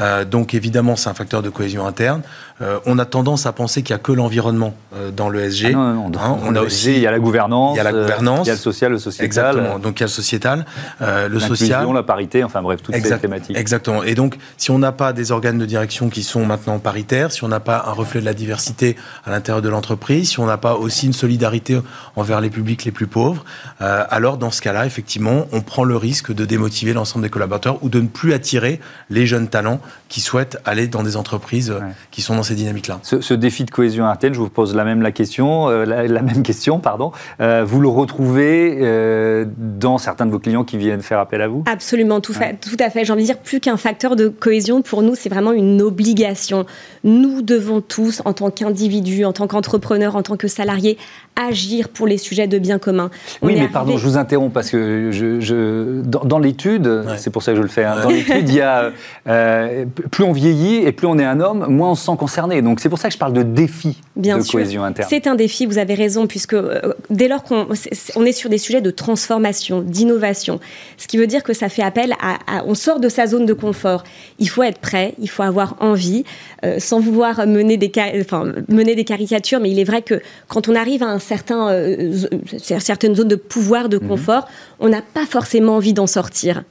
Euh, 0.00 0.24
donc 0.24 0.54
évidemment, 0.54 0.96
c'est 0.96 1.10
un 1.10 1.14
facteur 1.14 1.42
de 1.42 1.50
cohésion 1.50 1.86
interne. 1.86 2.22
Euh, 2.60 2.78
on 2.86 2.98
a 2.98 3.04
tendance 3.04 3.46
à 3.46 3.52
penser 3.52 3.82
qu'il 3.82 3.94
n'y 3.94 4.00
a 4.00 4.02
que 4.02 4.12
l'environnement 4.12 4.74
dans 5.16 5.30
l'ESG. 5.30 5.66
Ah 5.66 5.72
non, 5.72 5.94
non, 5.94 6.10
non. 6.10 6.18
Hein, 6.20 6.38
on 6.44 6.54
a 6.54 6.60
aussi, 6.60 6.92
il 6.92 7.00
y 7.00 7.06
a 7.06 7.10
la 7.10 7.18
gouvernance, 7.18 7.74
il 7.74 7.78
y 7.78 7.80
a 7.80 7.84
la 7.84 7.92
gouvernance, 7.92 8.46
il 8.46 8.48
y 8.48 8.50
a 8.50 8.54
le 8.54 8.60
social, 8.60 8.92
le 8.92 8.98
sociétal. 8.98 9.26
Exactement. 9.26 9.78
Donc 9.78 9.98
il 9.98 10.00
y 10.00 10.04
a 10.04 10.06
le 10.06 10.12
sociétal, 10.12 10.66
le 11.00 11.38
social, 11.40 11.86
la 11.92 12.02
parité, 12.02 12.44
enfin 12.44 12.62
bref, 12.62 12.82
toutes 12.82 12.94
ces 12.94 13.18
thématiques. 13.18 13.56
Exactement. 13.56 14.02
Et 14.02 14.14
donc, 14.14 14.36
si 14.56 14.70
on 14.70 14.78
n'a 14.78 14.92
pas 14.92 15.12
des 15.12 15.32
organes 15.32 15.58
de 15.58 15.66
direction 15.66 16.08
qui 16.08 16.22
sont 16.22 16.44
maintenant 16.44 16.78
paritaires, 16.78 17.32
si 17.32 17.44
on 17.44 17.48
n'a 17.48 17.60
pas 17.60 17.84
un 17.86 17.92
reflet 17.92 18.20
de 18.20 18.26
la 18.26 18.34
diversité 18.34 18.96
à 19.24 19.30
l'intérieur 19.30 19.62
de 19.62 19.68
l'entreprise, 19.68 20.30
si 20.30 20.40
on 20.40 20.46
n'a 20.46 20.58
pas 20.58 20.74
aussi 20.74 21.06
une 21.06 21.12
solidarité 21.12 21.80
envers 22.16 22.40
les 22.40 22.50
publics 22.50 22.84
les 22.84 22.92
plus 22.92 23.06
pauvres, 23.06 23.44
euh, 23.80 24.04
alors 24.10 24.36
dans 24.36 24.50
ce 24.50 24.60
cas-là, 24.60 24.86
effectivement, 24.86 25.46
on 25.52 25.60
prend 25.60 25.84
le 25.84 25.96
risque 25.96 26.32
de 26.32 26.44
démotiver 26.44 26.92
l'ensemble 26.92 27.24
des 27.24 27.30
collaborateurs 27.30 27.78
ou 27.82 27.88
de 27.88 28.00
ne 28.00 28.08
plus 28.08 28.32
attirer 28.32 28.80
les 29.10 29.26
jeunes 29.26 29.48
talents 29.48 29.80
qui 30.08 30.20
souhaitent 30.20 30.58
aller 30.64 30.88
dans 30.88 31.02
des 31.02 31.16
entreprises 31.16 31.70
euh, 31.70 31.80
qui 32.10 32.22
sont 32.22 32.36
dans 32.36 32.41
ces 32.42 32.54
dynamiques-là. 32.54 33.00
Ce, 33.02 33.34
défi 33.34 33.64
de 33.64 33.70
cohésion 33.70 34.06
interne, 34.06 34.34
je 34.34 34.38
vous 34.38 34.48
pose 34.48 34.74
la 34.74 34.84
même 34.84 35.02
la 35.02 35.12
question, 35.12 35.68
euh, 35.68 35.84
la, 35.84 36.22
même 36.22 36.42
question, 36.42 36.78
pardon. 36.78 37.12
vous 37.38 37.80
le 37.80 37.88
retrouvez 37.88 39.46
dans 39.56 39.98
certains 39.98 40.26
de 40.26 40.30
vos 40.30 40.38
clients 40.38 40.64
qui 40.64 40.76
viennent 40.76 41.02
faire 41.02 41.18
appel 41.18 41.42
à 41.42 41.48
vous? 41.48 41.64
Absolument, 41.66 42.20
tout, 42.20 42.32
tout 42.32 42.76
à 42.78 42.90
fait. 42.90 43.04
J'ai 43.04 43.12
envie 43.12 43.22
de 43.22 43.26
dire 43.26 43.38
plus 43.38 43.60
qu'un 43.60 43.76
facteur 43.76 44.16
de 44.16 44.28
cohésion, 44.28 44.82
pour 44.82 45.02
nous, 45.02 45.14
c'est 45.14 45.28
vraiment 45.28 45.52
une 45.52 45.82
obligation. 45.82 46.66
Nous 47.04 47.42
devons 47.42 47.80
tous, 47.80 48.22
en 48.24 48.32
tant 48.32 48.50
qu'individus, 48.50 49.24
en 49.24 49.32
tant 49.32 49.46
qu'entrepreneurs, 49.46 50.16
en 50.16 50.22
tant 50.22 50.36
que 50.36 50.48
salariés, 50.48 50.98
agir 51.36 51.88
pour 51.88 52.06
les 52.06 52.18
sujets 52.18 52.46
de 52.46 52.58
bien 52.58 52.78
commun. 52.78 53.10
oui, 53.42 53.56
mais 53.58 53.68
pardon, 53.68 53.96
je 53.96 54.06
vous 54.06 54.16
interromps 54.16 54.52
parce 54.52 54.70
que 54.70 55.10
je, 55.12 56.02
dans, 56.02 56.38
l'étude, 56.38 57.04
c'est 57.16 57.30
pour 57.30 57.42
ça 57.42 57.52
que 57.52 57.56
je 57.56 57.62
le 57.62 57.68
fais, 57.68 57.84
hein, 57.84 57.96
dans 58.02 58.10
l'étude, 58.10 58.48
il 58.48 58.54
y 58.54 58.60
a 58.60 58.90
euh, 59.28 59.84
plus 60.10 60.24
on 60.24 60.32
vieillit 60.32 60.76
et 60.76 60.92
plus 60.92 61.06
on 61.06 61.18
est 61.18 61.24
un 61.24 61.40
homme, 61.40 61.66
moins 61.68 61.90
on 61.90 61.94
se 61.94 62.04
sent 62.04 62.16
concerné. 62.18 62.31
Donc 62.62 62.80
c'est 62.80 62.88
pour 62.88 62.98
ça 62.98 63.08
que 63.08 63.14
je 63.14 63.18
parle 63.18 63.32
de 63.32 63.42
défi 63.42 63.98
bien 64.16 64.38
de 64.38 64.42
sûr. 64.42 64.58
cohésion 64.58 64.84
interne. 64.84 65.08
C'est 65.08 65.26
un 65.26 65.34
défi, 65.34 65.66
vous 65.66 65.78
avez 65.78 65.94
raison, 65.94 66.26
puisque 66.26 66.54
euh, 66.54 66.80
dès 67.10 67.28
lors 67.28 67.42
qu'on 67.42 67.68
on 68.16 68.24
est 68.24 68.32
sur 68.32 68.48
des 68.48 68.58
sujets 68.58 68.80
de 68.80 68.90
transformation, 68.90 69.80
d'innovation, 69.80 70.60
ce 70.96 71.06
qui 71.06 71.18
veut 71.18 71.26
dire 71.26 71.42
que 71.42 71.52
ça 71.52 71.68
fait 71.68 71.82
appel 71.82 72.14
à, 72.20 72.64
on 72.66 72.74
sort 72.74 73.00
de 73.00 73.08
sa 73.08 73.26
zone 73.26 73.46
de 73.46 73.52
confort. 73.52 74.04
Il 74.38 74.48
faut 74.48 74.62
être 74.62 74.78
prêt, 74.78 75.14
il 75.18 75.28
faut 75.28 75.42
avoir 75.42 75.76
envie, 75.80 76.24
euh, 76.64 76.78
sans 76.78 77.00
vouloir 77.00 77.46
mener 77.46 77.76
des, 77.76 77.90
enfin, 78.20 78.52
mener 78.68 78.94
des 78.94 79.04
caricatures, 79.04 79.60
mais 79.60 79.70
il 79.70 79.78
est 79.78 79.84
vrai 79.84 80.02
que 80.02 80.20
quand 80.48 80.68
on 80.68 80.74
arrive 80.74 81.02
à 81.02 81.08
un 81.08 81.18
certain, 81.18 81.68
euh, 81.70 82.12
certaines 82.58 83.14
zones 83.14 83.28
de 83.28 83.36
pouvoir, 83.36 83.88
de 83.88 83.98
mhm. 83.98 84.08
confort, 84.08 84.48
on 84.80 84.88
n'a 84.88 85.02
pas 85.02 85.26
forcément 85.26 85.76
envie 85.76 85.92
d'en 85.92 86.06
sortir. 86.06 86.62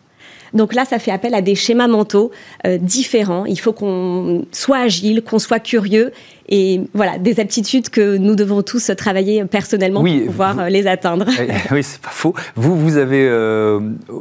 Donc 0.53 0.73
là, 0.73 0.85
ça 0.85 0.99
fait 0.99 1.11
appel 1.11 1.33
à 1.33 1.41
des 1.41 1.55
schémas 1.55 1.87
mentaux 1.87 2.31
euh, 2.65 2.77
différents. 2.77 3.45
Il 3.45 3.59
faut 3.59 3.73
qu'on 3.73 4.45
soit 4.51 4.79
agile, 4.79 5.21
qu'on 5.21 5.39
soit 5.39 5.59
curieux 5.59 6.11
et 6.49 6.81
voilà, 6.93 7.17
des 7.17 7.39
aptitudes 7.39 7.89
que 7.89 8.17
nous 8.17 8.35
devons 8.35 8.61
tous 8.61 8.91
travailler 8.97 9.45
personnellement 9.45 10.03
pour 10.03 10.25
pouvoir 10.25 10.59
euh, 10.59 10.69
les 10.69 10.87
atteindre. 10.87 11.25
oui, 11.71 11.83
c'est 11.83 12.01
pas 12.01 12.09
faux. 12.09 12.33
Vous, 12.55 12.77
vous 12.77 12.97
avez 12.97 13.31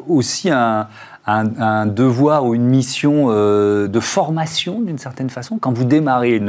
aussi 0.09 0.51
un, 0.51 0.87
un, 1.27 1.87
devoir 1.87 2.45
ou 2.45 2.55
une 2.55 2.67
mission 2.67 3.27
euh, 3.29 3.89
de 3.89 4.01
formation 4.01 4.81
d'une 4.81 4.99
certaine 4.99 5.31
façon 5.31 5.59
quand 5.59 5.73
vous 5.73 5.85
démarrez 5.85 6.37
une, 6.37 6.49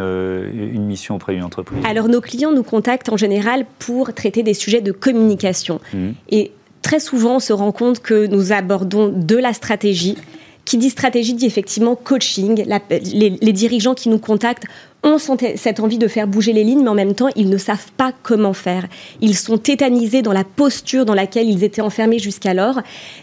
une, 0.53 0.85
mission 0.85 1.15
auprès 1.15 1.33
d'une 1.33 1.43
entreprise? 1.43 1.83
Alors 1.85 2.07
nos 2.07 2.21
clients 2.21 2.51
nous 2.51 2.63
contactent 2.63 3.09
en 3.09 3.17
général 3.17 3.65
pour 3.79 4.13
traiter 4.13 4.43
des 4.43 4.53
sujets 4.53 4.81
de 4.81 4.91
communication. 4.91 5.79
Mmh. 5.93 6.09
Et 6.29 6.51
très 6.81 6.99
souvent 6.99 7.35
on 7.35 7.39
se 7.39 7.53
rend 7.53 7.71
compte 7.71 7.99
que 7.99 8.25
nous 8.27 8.51
abordons 8.51 9.13
de 9.15 9.35
la 9.35 9.53
stratégie. 9.53 10.17
Qui 10.63 10.77
dit 10.77 10.91
stratégie 10.91 11.33
dit 11.33 11.47
effectivement 11.47 11.95
coaching. 11.95 12.63
les, 12.91 13.53
dirigeants 13.53 13.95
qui 13.95 14.09
nous 14.09 14.19
contactent 14.19 14.65
ont 15.03 15.17
cette 15.17 15.79
envie 15.79 15.97
de 15.97 16.07
faire 16.07 16.27
bouger 16.27 16.53
les 16.53 16.63
lignes, 16.63 16.83
mais 16.83 16.89
en 16.89 16.93
même 16.93 17.15
temps, 17.15 17.29
ils 17.35 17.49
ne 17.49 17.57
savent 17.57 17.91
pas 17.97 18.13
comment 18.21 18.53
faire. 18.53 18.87
Ils 19.19 19.35
sont 19.35 19.57
tétanisés 19.57 20.21
dans 20.21 20.33
la 20.33 20.43
posture 20.43 21.05
dans 21.05 21.15
laquelle 21.15 21.49
ils 21.49 21.63
étaient 21.63 21.81
enfermés 21.81 22.19
jusqu'alors. 22.19 22.79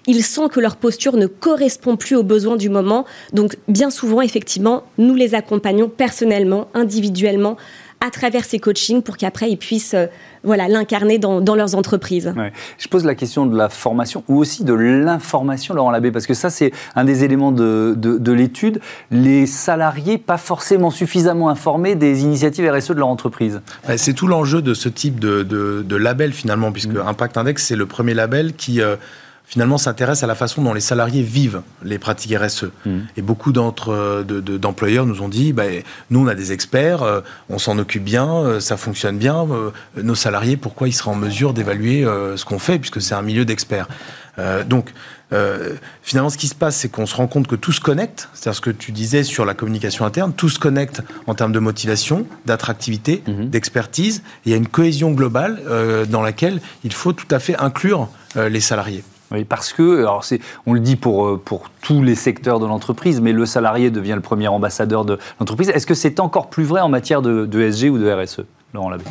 Ils 0.08 0.24
sentent 0.24 0.52
que 0.52 0.60
leur 0.60 0.76
posture 0.76 1.16
ne 1.16 1.26
correspond 1.26 1.96
plus 1.96 2.16
aux 2.16 2.24
besoins 2.24 2.56
du 2.56 2.68
moment. 2.68 3.04
Donc, 3.32 3.56
bien 3.68 3.90
souvent, 3.90 4.20
effectivement, 4.20 4.82
nous 4.98 5.14
les 5.14 5.36
accompagnons 5.36 5.88
personnellement, 5.88 6.66
individuellement, 6.74 7.56
à 8.00 8.10
travers 8.10 8.44
ces 8.44 8.58
coachings 8.58 9.02
pour 9.02 9.16
qu'après 9.16 9.50
ils 9.50 9.56
puissent 9.56 9.94
euh, 9.94 10.06
voilà, 10.44 10.68
l'incarner 10.68 11.18
dans, 11.18 11.40
leurs 11.40 11.74
entreprises. 11.74 12.32
Je 12.78 12.88
pose 12.88 13.04
la 13.04 13.14
question 13.14 13.46
de 13.46 13.56
la 13.56 13.68
formation 13.68 14.22
ou 14.28 14.38
aussi 14.38 14.64
de 14.64 14.72
l'information, 14.72 15.74
Laurent 15.74 15.90
Labbé, 15.90 16.12
parce 16.12 16.26
que 16.26 16.34
ça 16.34 16.48
c'est 16.48 16.72
un 16.94 17.04
des 17.04 17.24
éléments 17.24 17.50
de, 17.50 17.94
de, 17.96 18.32
l'étude. 18.32 18.80
Les 19.10 19.46
salariés 19.46 20.16
pas 20.16 20.38
forcément 20.38 20.90
suffisamment 20.90 21.48
informés 21.48 21.96
des 21.96 22.22
initiatives 22.22 22.70
RSE 22.70 22.90
de 22.90 23.00
leur 23.00 23.08
entreprise. 23.08 23.60
C'est 23.96 24.14
tout 24.14 24.28
l'enjeu 24.28 24.62
de 24.62 24.74
ce 24.74 24.88
type 24.88 25.18
de, 25.18 25.42
de, 25.42 25.96
label 25.96 26.32
finalement, 26.32 26.70
puisque 26.70 26.90
mmh. 26.90 27.02
Impact 27.06 27.36
Index 27.36 27.64
c'est 27.64 27.76
le 27.76 27.86
premier 27.86 28.14
label 28.14 28.54
qui... 28.54 28.80
Euh, 28.80 28.96
finalement 29.48 29.78
s'intéresse 29.78 30.22
à 30.22 30.26
la 30.26 30.34
façon 30.34 30.62
dont 30.62 30.74
les 30.74 30.80
salariés 30.80 31.22
vivent 31.22 31.62
les 31.82 31.98
pratiques 31.98 32.36
RSE. 32.38 32.66
Mmh. 32.84 32.98
Et 33.16 33.22
beaucoup 33.22 33.50
d'entre 33.50 34.22
d'employeurs 34.22 35.06
nous 35.06 35.22
ont 35.22 35.28
dit, 35.28 35.54
bah, 35.54 35.64
nous 36.10 36.20
on 36.20 36.26
a 36.26 36.34
des 36.34 36.52
experts, 36.52 37.02
euh, 37.02 37.22
on 37.48 37.58
s'en 37.58 37.78
occupe 37.78 38.04
bien, 38.04 38.28
euh, 38.28 38.60
ça 38.60 38.76
fonctionne 38.76 39.16
bien. 39.16 39.46
Euh, 39.50 39.70
nos 39.96 40.14
salariés, 40.14 40.58
pourquoi 40.58 40.86
ils 40.86 40.92
seraient 40.92 41.10
en 41.10 41.16
mesure 41.16 41.54
d'évaluer 41.54 42.04
ce 42.36 42.44
qu'on 42.44 42.58
fait, 42.58 42.78
puisque 42.78 43.00
c'est 43.00 43.14
un 43.14 43.22
milieu 43.22 43.44
d'experts. 43.44 43.88
donc 44.66 44.92
finalement, 46.02 46.30
ce 46.30 46.38
qui 46.38 46.48
se 46.48 46.54
passe, 46.54 46.76
c'est 46.76 46.88
qu'on 46.88 47.06
se 47.06 47.14
rend 47.14 47.26
compte 47.26 47.46
que 47.46 47.56
tout 47.56 47.72
se 47.72 47.80
connecte. 47.80 48.28
C'est-à-dire 48.34 48.56
ce 48.56 48.60
que 48.60 48.70
tu 48.70 48.92
disais 48.92 49.24
sur 49.24 49.44
la 49.44 49.54
communication 49.54 50.04
interne, 50.04 50.32
tout 50.32 50.48
se 50.48 50.58
connecte 50.58 51.02
en 51.26 51.34
termes 51.34 51.52
de 51.52 51.58
motivation, 51.58 52.26
d'attractivité, 52.46 53.22
mmh. 53.26 53.46
d'expertise. 53.46 54.22
Il 54.44 54.52
y 54.52 54.54
a 54.54 54.58
une 54.58 54.68
cohésion 54.68 55.12
globale 55.12 55.60
dans 56.08 56.22
laquelle 56.22 56.60
il 56.84 56.92
faut 56.92 57.12
tout 57.12 57.28
à 57.30 57.38
fait 57.38 57.56
inclure 57.56 58.08
les 58.36 58.60
salariés. 58.60 59.02
Oui, 59.30 59.44
parce 59.44 59.72
que, 59.72 60.06
on 60.66 60.72
le 60.72 60.80
dit 60.80 60.96
pour, 60.96 61.26
euh, 61.26 61.40
pour 61.42 61.68
tous 61.82 62.02
les 62.02 62.14
secteurs 62.14 62.60
de 62.60 62.66
l'entreprise, 62.66 63.20
mais 63.20 63.32
le 63.32 63.44
salarié 63.44 63.90
devient 63.90 64.14
le 64.14 64.22
premier 64.22 64.48
ambassadeur 64.48 65.04
de 65.04 65.18
l'entreprise. 65.38 65.68
Est-ce 65.68 65.86
que 65.86 65.94
c'est 65.94 66.18
encore 66.18 66.48
plus 66.48 66.64
vrai 66.64 66.80
en 66.80 66.88
matière 66.88 67.20
de, 67.20 67.44
de 67.44 67.70
SG 67.70 67.90
ou 67.90 67.98
de 67.98 68.10
RSE, 68.10 68.40
Laurent 68.72 68.90
Labbé? 68.90 69.04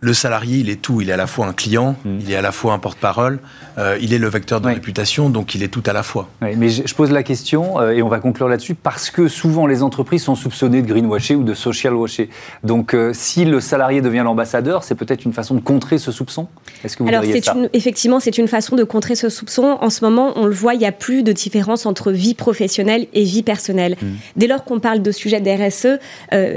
Le 0.00 0.14
salarié, 0.14 0.58
il 0.58 0.70
est 0.70 0.80
tout. 0.80 1.00
Il 1.00 1.10
est 1.10 1.12
à 1.12 1.16
la 1.16 1.26
fois 1.26 1.46
un 1.46 1.52
client, 1.52 1.94
mm. 2.04 2.18
il 2.20 2.32
est 2.32 2.36
à 2.36 2.42
la 2.42 2.52
fois 2.52 2.72
un 2.72 2.78
porte-parole, 2.78 3.38
euh, 3.78 3.98
il 4.00 4.14
est 4.14 4.18
le 4.18 4.28
vecteur 4.28 4.60
de 4.60 4.68
réputation, 4.68 5.28
donc 5.28 5.54
il 5.54 5.62
est 5.62 5.68
tout 5.68 5.82
à 5.86 5.92
la 5.92 6.02
fois. 6.02 6.28
mais 6.40 6.68
je, 6.70 6.94
pose 6.94 7.10
la 7.10 7.22
question, 7.22 7.78
euh, 7.80 7.90
et 7.90 8.02
on 8.02 8.08
va 8.08 8.18
conclure 8.18 8.48
là-dessus, 8.48 8.74
parce 8.74 9.10
que 9.10 9.28
souvent 9.28 9.66
les 9.66 9.82
entreprises 9.82 10.22
sont 10.22 10.34
soupçonnées 10.34 10.82
de 10.82 10.86
greenwasher 10.86 11.34
ou 11.34 11.42
de 11.42 11.54
social 11.54 11.94
washer. 11.94 12.30
Donc 12.64 12.94
euh, 12.94 13.12
si 13.12 13.44
le 13.44 13.60
salarié 13.60 14.00
devient 14.00 14.22
l'ambassadeur, 14.24 14.84
c'est 14.84 14.94
peut-être 14.94 15.24
une 15.24 15.34
façon 15.34 15.54
de 15.54 15.60
contrer 15.60 15.98
ce 15.98 16.12
soupçon? 16.12 16.48
Est-ce 16.82 16.96
que 16.96 17.02
vous 17.02 17.08
Alors, 17.10 17.24
ça? 17.24 17.54
une, 17.54 17.68
effectivement, 17.74 18.20
c'est 18.20 18.38
une 18.38 18.48
façon 18.48 18.76
de 18.76 18.84
contrer 18.84 19.14
ce 19.14 19.28
soupçon. 19.28 19.78
En 19.80 19.90
ce 19.90 20.02
moment, 20.02 20.32
on 20.36 20.46
le 20.46 20.54
voit, 20.54 20.74
il 20.74 20.78
n'y 20.78 20.86
a 20.86 20.92
plus 20.92 21.22
de 21.22 21.32
différence 21.32 21.84
entre 21.84 22.10
vie 22.10 22.34
professionnelle 22.34 23.06
et 23.12 23.24
vie 23.24 23.42
personnelle. 23.42 23.96
Mm. 24.00 24.06
Dès 24.36 24.46
lors 24.46 24.64
qu'on 24.64 24.80
parle 24.80 25.02
de 25.02 25.12
sujet 25.12 25.40
d'RSE, 25.40 25.98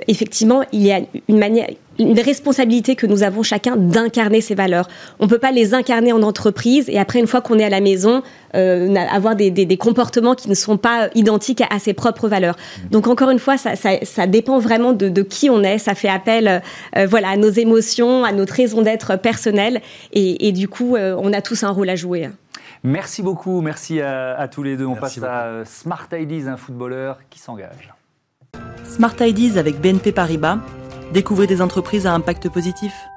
effectivement, 0.07 0.63
il 0.71 0.81
y 0.81 0.91
a 0.91 1.01
une 1.27 1.37
manière, 1.37 1.67
une 1.99 2.19
responsabilité 2.19 2.95
que 2.95 3.05
nous 3.05 3.23
avons 3.23 3.43
chacun 3.43 3.75
d'incarner 3.75 4.41
ces 4.41 4.55
valeurs. 4.55 4.87
On 5.19 5.25
ne 5.25 5.29
peut 5.29 5.37
pas 5.37 5.51
les 5.51 5.73
incarner 5.73 6.11
en 6.11 6.23
entreprise 6.23 6.89
et 6.89 6.99
après, 6.99 7.19
une 7.19 7.27
fois 7.27 7.41
qu'on 7.41 7.59
est 7.59 7.63
à 7.63 7.69
la 7.69 7.81
maison, 7.81 8.23
euh, 8.55 8.93
avoir 8.95 9.35
des, 9.35 9.51
des, 9.51 9.77
comportements 9.77 10.35
qui 10.35 10.49
ne 10.49 10.55
sont 10.55 10.77
pas 10.77 11.09
identiques 11.15 11.63
à, 11.69 11.79
ses 11.79 11.93
propres 11.93 12.27
valeurs. 12.27 12.55
Donc 12.91 13.07
encore 13.07 13.29
une 13.29 13.39
fois, 13.39 13.57
ça, 13.57 13.75
ça, 13.75 13.91
ça 14.03 14.27
dépend 14.27 14.59
vraiment 14.59 14.93
de, 14.93 15.09
de, 15.09 15.21
qui 15.21 15.49
on 15.49 15.63
est. 15.63 15.77
Ça 15.77 15.95
fait 15.95 16.09
appel 16.09 16.61
euh, 16.95 17.05
voilà, 17.07 17.29
à 17.29 17.37
nos 17.37 17.49
émotions, 17.49 18.23
à 18.23 18.31
notre 18.31 18.53
raison 18.53 18.81
d'être 18.81 19.17
personnelle. 19.17 19.81
Et, 20.13 20.47
et, 20.47 20.51
du 20.51 20.67
coup, 20.67 20.95
euh, 20.95 21.15
on 21.19 21.33
a 21.33 21.41
tous 21.41 21.63
un 21.63 21.69
rôle 21.69 21.89
à 21.89 21.95
jouer. 21.95 22.29
Merci 22.83 23.21
beaucoup, 23.21 23.61
merci 23.61 24.01
à, 24.01 24.35
à 24.35 24.47
tous 24.47 24.63
les 24.63 24.75
deux. 24.75 24.85
On 24.85 24.95
passe 24.95 25.17
à 25.23 25.63
Smart 25.65 26.07
Ideas, 26.11 26.51
un 26.51 26.57
footballeur 26.57 27.19
qui 27.29 27.39
s'engage. 27.39 27.93
Smart 28.83 29.15
Ideas 29.21 29.57
avec 29.57 29.79
BNP 29.79 30.11
Paribas 30.11 30.59
Découvrez 31.11 31.47
des 31.47 31.61
entreprises 31.61 32.07
à 32.07 32.13
impact 32.13 32.49
positif. 32.49 33.09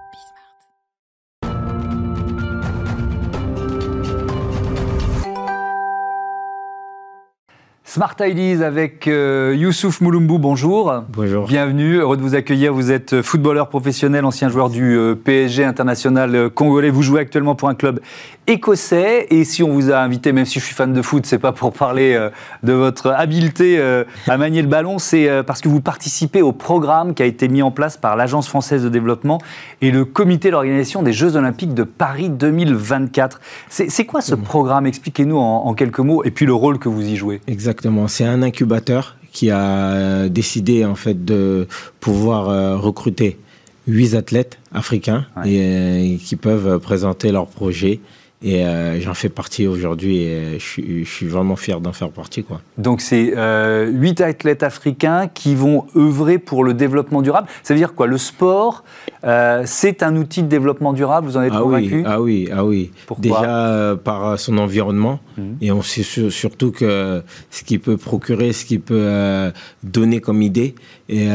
Smart 7.88 8.16
Ideas 8.20 8.66
avec 8.66 9.06
euh, 9.06 9.54
Youssouf 9.56 10.00
Moulumbu, 10.00 10.38
bonjour. 10.38 11.04
Bonjour. 11.08 11.46
Bienvenue, 11.46 11.98
heureux 11.98 12.16
de 12.16 12.22
vous 12.22 12.34
accueillir. 12.34 12.74
Vous 12.74 12.90
êtes 12.90 13.22
footballeur 13.22 13.68
professionnel, 13.68 14.24
ancien 14.24 14.48
joueur 14.48 14.70
du 14.70 14.96
euh, 14.96 15.14
PSG 15.14 15.64
international 15.64 16.34
euh, 16.34 16.50
congolais. 16.50 16.90
Vous 16.90 17.02
jouez 17.02 17.20
actuellement 17.20 17.54
pour 17.54 17.68
un 17.68 17.76
club 17.76 18.00
écossais. 18.46 19.26
Et 19.30 19.44
si 19.44 19.62
on 19.62 19.72
vous 19.72 19.90
a 19.90 19.98
invité, 19.98 20.32
même 20.32 20.44
si 20.44 20.60
je 20.60 20.64
suis 20.64 20.74
fan 20.74 20.92
de 20.92 21.02
foot, 21.02 21.26
c'est 21.26 21.38
pas 21.38 21.52
pour 21.52 21.72
parler 21.72 22.14
euh, 22.14 22.30
de 22.62 22.72
votre 22.72 23.10
habileté 23.10 23.78
euh, 23.78 24.04
à 24.26 24.36
manier 24.36 24.62
le 24.62 24.68
ballon, 24.68 24.98
c'est 24.98 25.28
euh, 25.28 25.42
parce 25.42 25.60
que 25.60 25.68
vous 25.68 25.80
participez 25.80 26.42
au 26.42 26.52
programme 26.52 27.14
qui 27.14 27.22
a 27.22 27.26
été 27.26 27.48
mis 27.48 27.62
en 27.62 27.70
place 27.70 27.96
par 27.96 28.16
l'Agence 28.16 28.48
française 28.48 28.82
de 28.82 28.88
développement 28.88 29.40
et 29.80 29.90
le 29.90 30.04
comité 30.04 30.50
d'organisation 30.50 31.02
des 31.02 31.12
Jeux 31.12 31.36
Olympiques 31.36 31.74
de 31.74 31.82
Paris 31.82 32.30
2024. 32.30 33.40
C'est 33.68 34.04
quoi 34.04 34.20
ce 34.20 34.34
programme? 34.34 34.86
Expliquez-nous 34.86 35.38
en, 35.38 35.74
quelques 35.74 35.98
mots 35.98 36.24
et 36.24 36.30
puis 36.30 36.46
le 36.46 36.54
rôle 36.54 36.78
que 36.78 36.88
vous 36.88 37.02
y 37.02 37.16
jouez. 37.16 37.40
Exactement. 37.46 37.75
C'est 38.08 38.24
un 38.24 38.42
incubateur 38.42 39.16
qui 39.32 39.50
a 39.50 40.28
décidé 40.28 40.84
en 40.84 40.94
fait 40.94 41.24
de 41.24 41.66
pouvoir 42.00 42.80
recruter 42.80 43.38
huit 43.86 44.14
athlètes 44.14 44.58
africains 44.72 45.26
et, 45.44 46.18
qui 46.24 46.36
peuvent 46.36 46.78
présenter 46.78 47.32
leurs 47.32 47.46
projets 47.46 48.00
et 48.42 48.66
euh, 48.66 49.00
j'en 49.00 49.14
fais 49.14 49.30
partie 49.30 49.66
aujourd'hui 49.66 50.18
et 50.18 50.58
je, 50.58 51.04
suis 51.04 51.26
vraiment 51.26 51.56
fier 51.56 51.80
d'en 51.80 51.92
faire 51.92 52.10
partie. 52.10 52.44
Quoi. 52.44 52.60
Donc 52.76 53.00
c'est 53.00 53.32
euh, 53.34 53.86
huit 53.90 54.20
athlètes 54.20 54.62
africains 54.62 55.26
qui 55.26 55.54
vont 55.54 55.86
œuvrer 55.96 56.38
pour 56.38 56.62
le 56.62 56.74
développement 56.74 57.22
durable. 57.22 57.48
Ça 57.62 57.72
veut 57.72 57.78
dire 57.78 57.94
quoi? 57.94 58.06
Le 58.06 58.18
sport, 58.18 58.84
euh, 59.24 59.62
c'est 59.64 60.02
un 60.02 60.16
outil 60.16 60.42
de 60.42 60.48
développement 60.48 60.92
durable, 60.92 61.26
vous 61.26 61.38
en 61.38 61.42
êtes 61.42 61.52
ah 61.54 61.62
convaincu? 61.62 61.96
oui, 61.96 62.04
Ah 62.06 62.20
oui, 62.20 62.48
ah 62.52 62.64
oui. 62.64 62.90
Déjà 63.18 63.96
par 64.04 64.38
son 64.38 64.58
environnement 64.58 65.18
mhm. 65.38 65.56
et 65.62 65.72
on 65.72 65.80
sait 65.80 66.02
surtout 66.02 66.72
que 66.72 67.22
ce 67.50 67.64
qu'il 67.64 67.80
peut 67.80 67.96
procurer, 67.96 68.52
ce 68.52 68.66
qu'il 68.66 68.82
peut 68.82 69.50
donner 69.82 70.20
comme 70.20 70.42
idée. 70.42 70.74
Et 71.08 71.28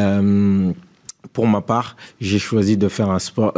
pour 1.33 1.47
ma 1.47 1.61
part, 1.61 1.95
j'ai 2.19 2.39
choisi 2.39 2.77
de 2.77 2.87
faire 2.87 3.09
un 3.09 3.19
sport, 3.19 3.53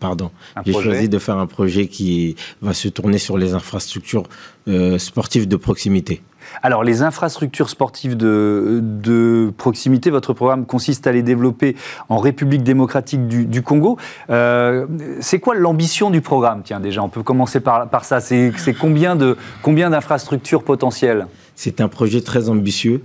pardon, 0.00 0.30
j'ai 0.64 0.72
choisi 0.72 1.08
de 1.08 1.18
faire 1.18 1.38
un 1.38 1.46
projet 1.46 1.86
qui 1.86 2.36
va 2.62 2.74
se 2.74 2.88
tourner 2.88 3.18
sur 3.18 3.38
les 3.38 3.54
infrastructures 3.54 4.24
euh, 4.68 4.98
sportives 4.98 5.48
de 5.48 5.56
proximité. 5.56 6.22
Alors, 6.62 6.82
les 6.82 7.02
infrastructures 7.02 7.68
sportives 7.68 8.16
de, 8.16 8.80
de, 8.82 9.52
proximité, 9.56 10.10
votre 10.10 10.32
programme 10.32 10.66
consiste 10.66 11.06
à 11.06 11.12
les 11.12 11.22
développer 11.22 11.76
en 12.08 12.18
République 12.18 12.62
démocratique 12.62 13.26
du, 13.28 13.62
Congo. 13.62 13.98
Euh, 14.30 14.86
c'est 15.20 15.40
quoi 15.40 15.54
l'ambition 15.54 16.10
du 16.10 16.20
programme? 16.20 16.62
Tiens, 16.64 16.80
déjà, 16.80 17.02
on 17.02 17.08
peut 17.08 17.22
commencer 17.22 17.60
par, 17.60 17.88
par 17.88 18.04
ça. 18.04 18.20
C'est 18.20 18.52
combien 18.78 19.16
d'infrastructures 19.16 20.60
combien 20.60 20.66
potentielles? 20.66 21.26
C'est 21.54 21.80
un 21.80 21.88
projet 21.88 22.20
très 22.20 22.48
ambitieux. 22.48 23.02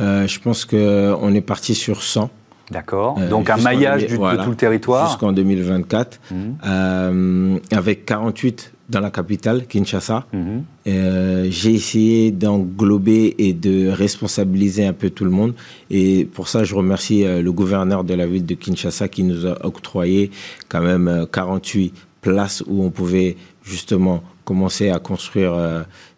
Euh, 0.00 0.26
je 0.26 0.40
pense 0.40 0.64
qu'on 0.64 1.34
est 1.34 1.40
parti 1.40 1.74
sur 1.74 2.02
100. 2.02 2.30
D'accord. 2.70 3.16
Euh, 3.18 3.28
Donc 3.28 3.50
un 3.50 3.56
maillage 3.56 4.06
de 4.06 4.16
tout 4.16 4.50
le 4.50 4.56
territoire. 4.56 5.08
Jusqu'en 5.08 5.32
2024, 5.32 6.20
mmh. 6.30 6.34
euh, 6.66 7.58
avec 7.72 8.06
48 8.06 8.72
dans 8.88 9.00
la 9.00 9.10
capitale, 9.10 9.66
Kinshasa. 9.66 10.26
Mmh. 10.32 10.38
Euh, 10.86 11.46
j'ai 11.48 11.74
essayé 11.74 12.30
d'englober 12.30 13.34
et 13.38 13.52
de 13.52 13.88
responsabiliser 13.88 14.86
un 14.86 14.92
peu 14.92 15.10
tout 15.10 15.24
le 15.24 15.30
monde. 15.30 15.54
Et 15.90 16.24
pour 16.24 16.48
ça, 16.48 16.64
je 16.64 16.74
remercie 16.74 17.24
le 17.24 17.52
gouverneur 17.52 18.04
de 18.04 18.14
la 18.14 18.26
ville 18.26 18.46
de 18.46 18.54
Kinshasa 18.54 19.08
qui 19.08 19.22
nous 19.22 19.46
a 19.46 19.64
octroyé 19.64 20.30
quand 20.68 20.80
même 20.80 21.26
48 21.32 21.94
places 22.20 22.62
où 22.66 22.84
on 22.84 22.90
pouvait 22.90 23.36
justement 23.64 24.22
commencer 24.44 24.90
à 24.90 24.98
construire 24.98 25.54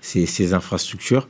ces, 0.00 0.24
ces, 0.24 0.54
infrastructures. 0.54 1.28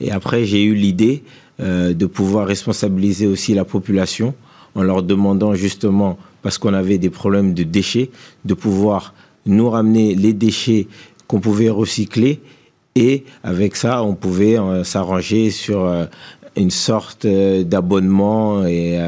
Et 0.00 0.10
après, 0.10 0.44
j'ai 0.44 0.64
eu 0.64 0.74
l'idée 0.74 1.22
de 1.60 2.06
pouvoir 2.06 2.48
responsabiliser 2.48 3.28
aussi 3.28 3.54
la 3.54 3.64
population 3.64 4.34
en 4.74 4.82
leur 4.82 5.02
demandant 5.02 5.54
justement, 5.54 6.18
parce 6.42 6.58
qu'on 6.58 6.74
avait 6.74 6.98
des 6.98 7.10
problèmes 7.10 7.54
de 7.54 7.62
déchets, 7.62 8.10
de 8.44 8.54
pouvoir 8.54 9.14
nous 9.46 9.68
ramener 9.70 10.14
les 10.14 10.32
déchets 10.32 10.86
qu'on 11.26 11.40
pouvait 11.40 11.70
recycler 11.70 12.40
et 12.96 13.24
avec 13.44 13.76
ça, 13.76 14.02
on 14.02 14.14
pouvait 14.14 14.58
euh, 14.58 14.82
s'arranger 14.82 15.50
sur 15.50 15.84
euh, 15.84 16.06
une 16.56 16.70
sorte 16.70 17.24
euh, 17.24 17.62
d'abonnement 17.62 18.66
et 18.66 18.98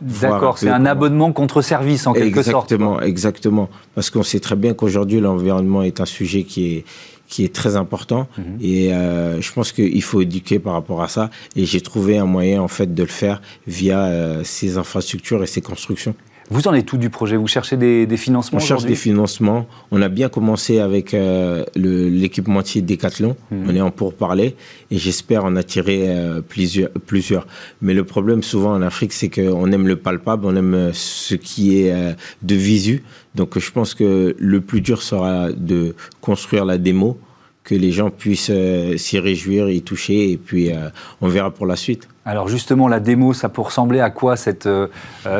D'accord, 0.00 0.58
c'est 0.58 0.68
un 0.68 0.86
abonnement 0.86 1.32
contre 1.32 1.62
service 1.62 2.06
en 2.06 2.12
quelque 2.12 2.42
sorte. 2.42 2.72
Exactement, 2.72 3.00
exactement. 3.00 3.70
Parce 3.94 4.10
qu'on 4.10 4.24
sait 4.24 4.40
très 4.40 4.56
bien 4.56 4.74
qu'aujourd'hui 4.74 5.20
l'environnement 5.20 5.82
est 5.82 6.00
un 6.00 6.06
sujet 6.06 6.42
qui 6.42 6.74
est 6.74 6.84
qui 7.28 7.44
est 7.44 7.54
très 7.54 7.76
important. 7.76 8.26
Mhm. 8.38 8.44
Et 8.60 8.92
euh, 8.92 9.40
je 9.40 9.52
pense 9.52 9.70
qu'il 9.72 10.02
faut 10.02 10.20
éduquer 10.20 10.58
par 10.58 10.72
rapport 10.72 11.02
à 11.02 11.08
ça. 11.08 11.30
Et 11.54 11.66
j'ai 11.66 11.80
trouvé 11.80 12.18
un 12.18 12.24
moyen, 12.24 12.62
en 12.62 12.68
fait, 12.68 12.92
de 12.92 13.02
le 13.02 13.08
faire 13.08 13.40
via 13.66 14.04
euh, 14.06 14.42
ces 14.44 14.78
infrastructures 14.78 15.42
et 15.42 15.46
ces 15.46 15.60
constructions. 15.60 16.14
Vous 16.50 16.66
en 16.66 16.74
êtes 16.74 16.86
tout 16.86 16.96
du 16.96 17.10
projet? 17.10 17.36
Vous 17.36 17.46
cherchez 17.46 17.76
des, 17.76 18.16
financements 18.16 18.58
On 18.58 18.60
cherche 18.60 18.84
des 18.84 18.94
financements. 18.94 19.66
On 19.90 20.00
a 20.00 20.08
bien 20.08 20.28
commencé 20.28 20.78
avec 20.78 21.12
euh, 21.12 21.64
l'équipementier 21.74 22.80
Decathlon. 22.80 23.36
Mhm. 23.50 23.66
On 23.68 23.76
est 23.76 23.80
en 23.80 23.90
pourparlers 23.90 24.56
et 24.90 24.98
j'espère 24.98 25.44
en 25.44 25.56
attirer 25.56 26.04
euh, 26.08 26.40
plusieurs, 26.40 26.90
plusieurs. 26.90 27.46
Mais 27.82 27.92
le 27.92 28.04
problème 28.04 28.42
souvent 28.42 28.72
en 28.72 28.82
Afrique, 28.82 29.12
c'est 29.12 29.28
qu'on 29.28 29.70
aime 29.72 29.86
le 29.86 29.96
palpable, 29.96 30.46
on 30.46 30.56
aime 30.56 30.90
ce 30.94 31.34
qui 31.34 31.80
est 31.80 32.16
de 32.42 32.54
visu. 32.54 33.02
Donc 33.34 33.58
je 33.58 33.70
pense 33.70 33.94
que 33.94 34.34
le 34.38 34.60
plus 34.60 34.80
dur 34.80 35.02
sera 35.02 35.52
de 35.52 35.94
construire 36.20 36.64
la 36.64 36.78
démo 36.78 37.18
que 37.62 37.74
les 37.74 37.92
gens 37.92 38.08
puissent 38.08 38.50
s'y 38.96 39.18
réjouir, 39.18 39.68
y 39.68 39.82
toucher, 39.82 40.30
et 40.32 40.38
puis 40.38 40.70
on 41.20 41.28
verra 41.28 41.50
pour 41.50 41.66
la 41.66 41.76
suite. 41.76 42.08
Alors 42.28 42.48
justement, 42.48 42.88
la 42.88 43.00
démo, 43.00 43.32
ça 43.32 43.48
peut 43.48 43.62
ressembler 43.62 44.00
à 44.00 44.10
quoi 44.10 44.36
cette, 44.36 44.68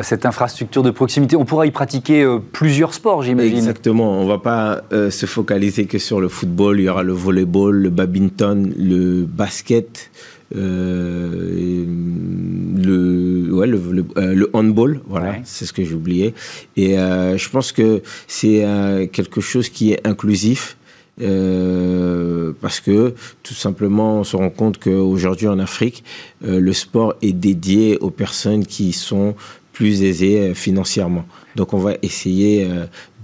cette 0.01 0.25
infrastructure 0.25 0.81
de 0.81 0.89
proximité? 0.89 1.35
On 1.35 1.45
pourra 1.45 1.67
y 1.67 1.71
pratiquer 1.71 2.27
plusieurs 2.51 2.95
sports, 2.95 3.21
j'imagine. 3.21 3.57
Exactement. 3.57 4.19
On 4.19 4.23
ne 4.23 4.27
va 4.27 4.39
pas 4.39 4.81
se 4.91 5.25
focaliser 5.27 5.85
que 5.85 5.99
sur 5.99 6.19
le 6.19 6.29
football. 6.29 6.79
Il 6.79 6.85
y 6.85 6.89
aura 6.89 7.03
le 7.03 7.13
volleyball, 7.13 7.75
le 7.75 7.89
badminton, 7.91 8.73
le 8.75 9.25
basket. 9.25 10.09
Euh, 10.55 11.85
le, 12.75 13.53
ouais, 13.53 13.67
le, 13.67 13.79
euh, 14.17 14.33
le, 14.33 14.49
handball, 14.53 15.01
voilà, 15.07 15.35
c'est 15.43 15.65
ce 15.65 15.73
que 15.73 15.83
j'ai 15.83 15.93
oublié. 15.93 16.33
Et 16.75 16.97
euh, 16.97 17.37
je 17.37 17.49
pense 17.49 17.71
que 17.71 18.01
c'est 18.27 19.09
quelque 19.11 19.41
chose 19.41 19.69
qui 19.69 19.93
est 19.93 20.07
inclusif. 20.07 20.77
Parce 21.19 22.79
que 22.79 23.13
tout 23.43 23.53
simplement 23.53 24.19
on 24.19 24.23
se 24.23 24.35
rend 24.35 24.49
compte 24.49 24.77
qu'aujourd'hui 24.77 25.47
en 25.47 25.59
Afrique, 25.59 26.03
le 26.41 26.73
sport 26.73 27.15
est 27.21 27.33
dédié 27.33 27.97
aux 27.99 28.09
personnes 28.09 28.65
qui 28.65 28.93
sont 28.93 29.35
plus 29.73 30.03
aisées 30.03 30.53
financièrement. 30.53 31.25
Donc 31.55 31.73
on 31.73 31.77
va 31.77 31.93
essayer 32.01 32.67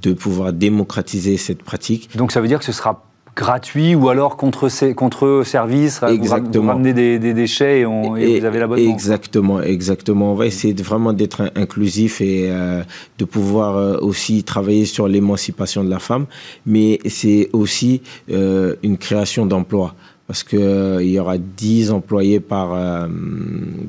de 0.02 0.14
pouvoir 0.14 0.54
démocratiser 0.54 1.38
cette 1.38 1.64
pratique. 1.64 2.16
Donc 2.16 2.32
ça 2.32 2.42
veut 2.42 2.48
dire 2.48 2.60
que 2.60 2.66
ce 2.66 2.72
sera 2.72 3.06
gratuit 3.36 3.96
ou 3.96 4.10
alors 4.10 4.38
contre, 4.38 4.70
contre 4.94 5.44
service 5.46 6.02
Exactement. 6.04 6.64
Vous, 6.64 6.70
ramenez 6.70 6.94
des, 6.94 7.34
déchets 7.34 7.82
et, 7.82 7.86
on, 7.86 8.16
et, 8.16 8.40
vous 8.40 8.46
avez 8.46 8.60
l'abonnement 8.60 8.94
Exactement, 8.94 9.62
exactement. 9.62 10.32
On 10.32 10.36
va 10.36 10.46
essayer 10.46 10.74
de, 10.74 10.84
vraiment 10.84 11.12
d'être 11.12 11.52
inclusif 11.56 12.22
et 12.22 12.50
euh, 12.50 12.84
de 13.20 13.26
pouvoir 13.26 13.76
euh, 13.76 13.98
aussi 14.00 14.44
travailler 14.44 14.86
sur 14.86 15.08
l'émancipation 15.08 15.84
de 15.84 15.90
la 15.90 16.00
femme, 16.00 16.26
mais 16.66 17.00
c'est 17.08 17.50
aussi 17.52 18.02
euh, 18.32 18.76
une 18.84 18.98
création 18.98 19.46
d'emplois 19.46 19.96
parce 20.28 20.44
qu'il 20.44 20.60
il 21.02 21.10
y 21.10 21.20
aura 21.20 21.38
10 21.38 21.92
employés 21.92 22.40
par, 22.40 23.08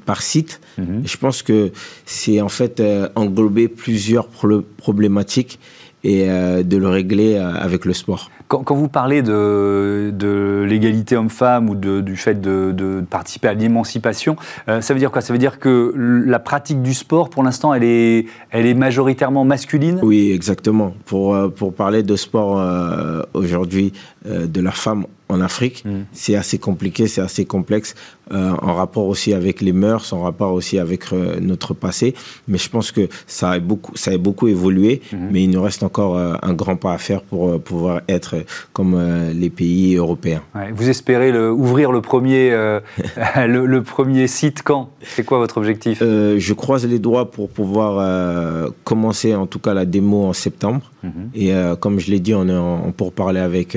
par 0.05 0.21
site. 0.21 0.61
Mhm. 0.77 1.01
je 1.07 1.17
pense 1.17 1.43
que 1.43 1.73
c'est 2.05 2.43
en 2.43 2.51
fait 2.51 2.83
englober 3.15 3.69
plusieurs 3.69 4.29
problématiques 4.29 5.59
et 6.05 6.27
de 6.27 6.77
le 6.77 6.89
régler 6.89 7.37
avec 7.37 7.87
le 7.87 7.95
sport. 7.95 8.31
Quand, 8.49 8.75
vous 8.77 8.89
parlez 8.89 9.23
de, 9.23 10.65
l'égalité 10.69 11.17
homme-femme 11.17 11.69
ou 11.69 11.75
du 11.75 12.17
fait 12.17 12.41
de, 12.41 13.05
participer 13.09 13.49
à 13.49 13.55
l'émancipation, 13.55 14.37
euh, 14.69 14.81
ça 14.81 14.95
veut 14.95 15.01
dire 15.01 15.11
quoi? 15.11 15.21
Ça 15.21 15.33
veut 15.33 15.39
dire 15.39 15.59
que 15.59 15.93
la 15.97 16.39
pratique 16.39 16.83
du 16.83 16.95
sport, 16.95 17.29
pour 17.29 17.43
l'instant, 17.43 17.75
elle 17.75 17.85
est, 17.85 18.27
elle 18.51 18.67
est 18.67 18.75
majoritairement 18.75 19.45
masculine? 19.45 19.99
Oui, 20.03 20.31
exactement. 20.33 20.95
Pour, 21.07 21.35
euh, 21.35 21.49
pour 21.49 21.75
parler 21.75 22.03
de 22.03 22.17
sport 22.17 22.61
euh, 22.61 23.23
aujourd'hui, 23.35 23.93
de 24.25 24.61
la 24.61 24.73
femme 24.73 25.07
en 25.29 25.41
Afrique, 25.41 25.85
mm. 25.85 26.07
c'est 26.13 26.35
assez 26.35 26.59
compliqué, 26.59 27.07
c'est 27.07 27.21
assez 27.21 27.45
complexe, 27.45 27.95
en 28.33 28.75
rapport 28.75 29.07
aussi 29.07 29.33
avec 29.33 29.61
les 29.61 29.73
mœurs, 29.73 30.13
en 30.13 30.23
rapport 30.23 30.53
aussi 30.53 30.81
avec 30.81 31.13
notre 31.13 31.75
passé. 31.75 32.15
Mais 32.49 32.59
je 32.59 32.69
pense 32.69 32.91
que 32.91 33.09
ça 33.29 33.51
a 33.51 33.59
beaucoup, 33.61 33.93
ça 33.95 34.11
a 34.11 34.19
beaucoup 34.19 34.49
évolué, 34.49 35.01
mm-hmm. 35.13 35.17
mais 35.31 35.45
il 35.45 35.51
nous 35.51 35.63
reste 35.63 35.85
encore 35.85 36.19
un 36.19 36.55
grand 36.55 36.75
pas 36.75 36.93
à 36.93 36.99
faire 36.99 37.23
pour 37.23 37.61
pouvoir 37.61 38.01
être 38.09 38.36
comme 38.73 38.95
euh, 38.95 39.33
les 39.33 39.51
pays 39.51 39.97
européens. 39.97 40.43
vous 40.75 40.89
espérez 40.89 41.33
le, 41.33 41.51
ouvrir 41.51 41.93
le 41.93 42.01
premier, 42.01 42.51
euh, 42.53 42.81
le, 43.47 43.83
premier 43.83 44.27
site 44.27 44.63
quand? 44.63 44.91
C'est 45.03 45.25
quoi 45.25 45.39
votre 45.39 45.59
objectif? 45.59 46.01
Euh, 46.03 46.39
Je 46.39 46.55
croise 46.55 46.87
les 46.87 46.99
doigts 46.99 47.31
pour 47.31 47.49
pouvoir 47.49 48.71
commencer 48.85 49.35
en 49.35 49.47
tout 49.47 49.59
cas 49.59 49.75
la 49.75 49.85
démo 49.85 50.25
en 50.25 50.33
septembre. 50.33 50.91
Mhm. 51.03 51.31
Et 51.35 51.53
comme 51.81 51.99
je 52.01 52.11
l'ai 52.11 52.21
dit, 52.21 52.35
on 52.35 52.49
est 52.49 52.57
en, 52.57 52.93
pour 52.93 53.13
parler 53.13 53.41
avec, 53.41 53.77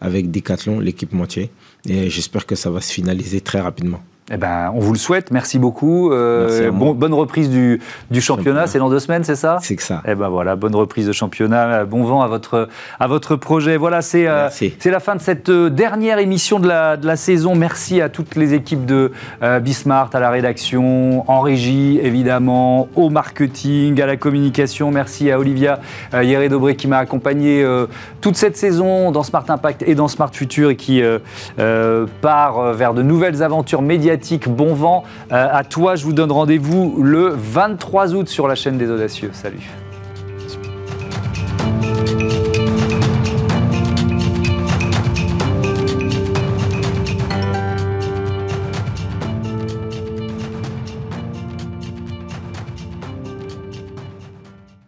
avec 0.00 0.30
Decathlon, 0.30 0.80
l'équipe 0.80 1.12
moitié. 1.12 1.50
Et 1.88 2.10
j'espère 2.10 2.46
que 2.46 2.54
ça 2.54 2.70
va 2.70 2.80
se 2.80 2.92
finaliser 2.92 3.40
très 3.40 3.60
rapidement. 3.60 4.00
Eh 4.30 4.36
ben, 4.36 4.70
on 4.74 4.80
vous 4.80 4.92
le 4.92 4.98
souhaite. 4.98 5.30
Merci 5.30 5.58
beaucoup. 5.58 6.12
Euh, 6.12 6.70
bonne 6.70 7.14
reprise 7.14 7.48
du, 7.48 7.80
championnat. 8.20 8.66
C'est 8.66 8.78
dans 8.78 8.90
deux 8.90 8.98
semaines, 8.98 9.24
c'est 9.24 9.36
ça? 9.36 9.58
C'est 9.62 9.76
que 9.76 9.82
ça. 9.82 10.02
Eh 10.06 10.14
ben 10.14 10.28
voilà, 10.28 10.54
bonne 10.54 10.74
reprise 10.74 11.06
de 11.06 11.12
championnat. 11.12 11.84
Bon 11.86 12.04
vent 12.04 12.20
à 12.20 12.26
votre 12.26 12.68
à 13.00 13.06
votre 13.06 13.36
projet. 13.36 13.76
Voilà, 13.78 14.02
c'est 14.02 14.28
euh, 14.28 14.48
c'est 14.50 14.90
la 14.90 15.00
fin 15.00 15.16
de 15.16 15.20
cette 15.20 15.48
euh, 15.48 15.70
dernière 15.70 16.18
émission 16.18 16.60
de 16.60 16.68
la, 16.68 16.98
de 16.98 17.06
la 17.06 17.16
saison. 17.16 17.54
Merci 17.54 18.02
à 18.02 18.10
toutes 18.10 18.36
les 18.36 18.52
équipes 18.52 18.84
de 18.84 19.12
Bismart, 19.62 20.10
à 20.12 20.20
la 20.20 20.30
rédaction, 20.30 21.24
en 21.30 21.40
régie 21.40 21.98
évidemment, 22.02 22.88
au 22.96 23.08
marketing, 23.08 24.00
à 24.00 24.06
la 24.06 24.16
communication. 24.16 24.90
Merci 24.90 25.30
à 25.30 25.38
Olivia 25.38 25.80
Hieré-Dobré 26.12 26.76
qui 26.76 26.88
m'a 26.88 26.98
accompagné 26.98 27.64
toute 28.20 28.36
cette 28.36 28.56
saison 28.56 29.10
dans 29.10 29.22
Smart 29.22 29.44
Impact 29.48 29.84
et 29.86 29.94
dans 29.94 30.08
Smart 30.08 30.30
Future 30.32 30.70
et 30.70 30.76
qui 30.76 31.02
part 32.20 32.72
vers 32.74 32.94
de 32.94 33.02
nouvelles 33.02 33.42
aventures 33.42 33.82
médiatiques 33.82 34.17
Bon 34.48 34.74
vent 34.74 35.04
euh, 35.32 35.48
à 35.50 35.64
toi. 35.64 35.96
Je 35.96 36.04
vous 36.04 36.12
donne 36.12 36.32
rendez-vous 36.32 37.02
le 37.02 37.28
23 37.28 38.14
août 38.14 38.28
sur 38.28 38.48
la 38.48 38.54
chaîne 38.54 38.78
des 38.78 38.90
Audacieux. 38.90 39.30
Salut. 39.32 39.68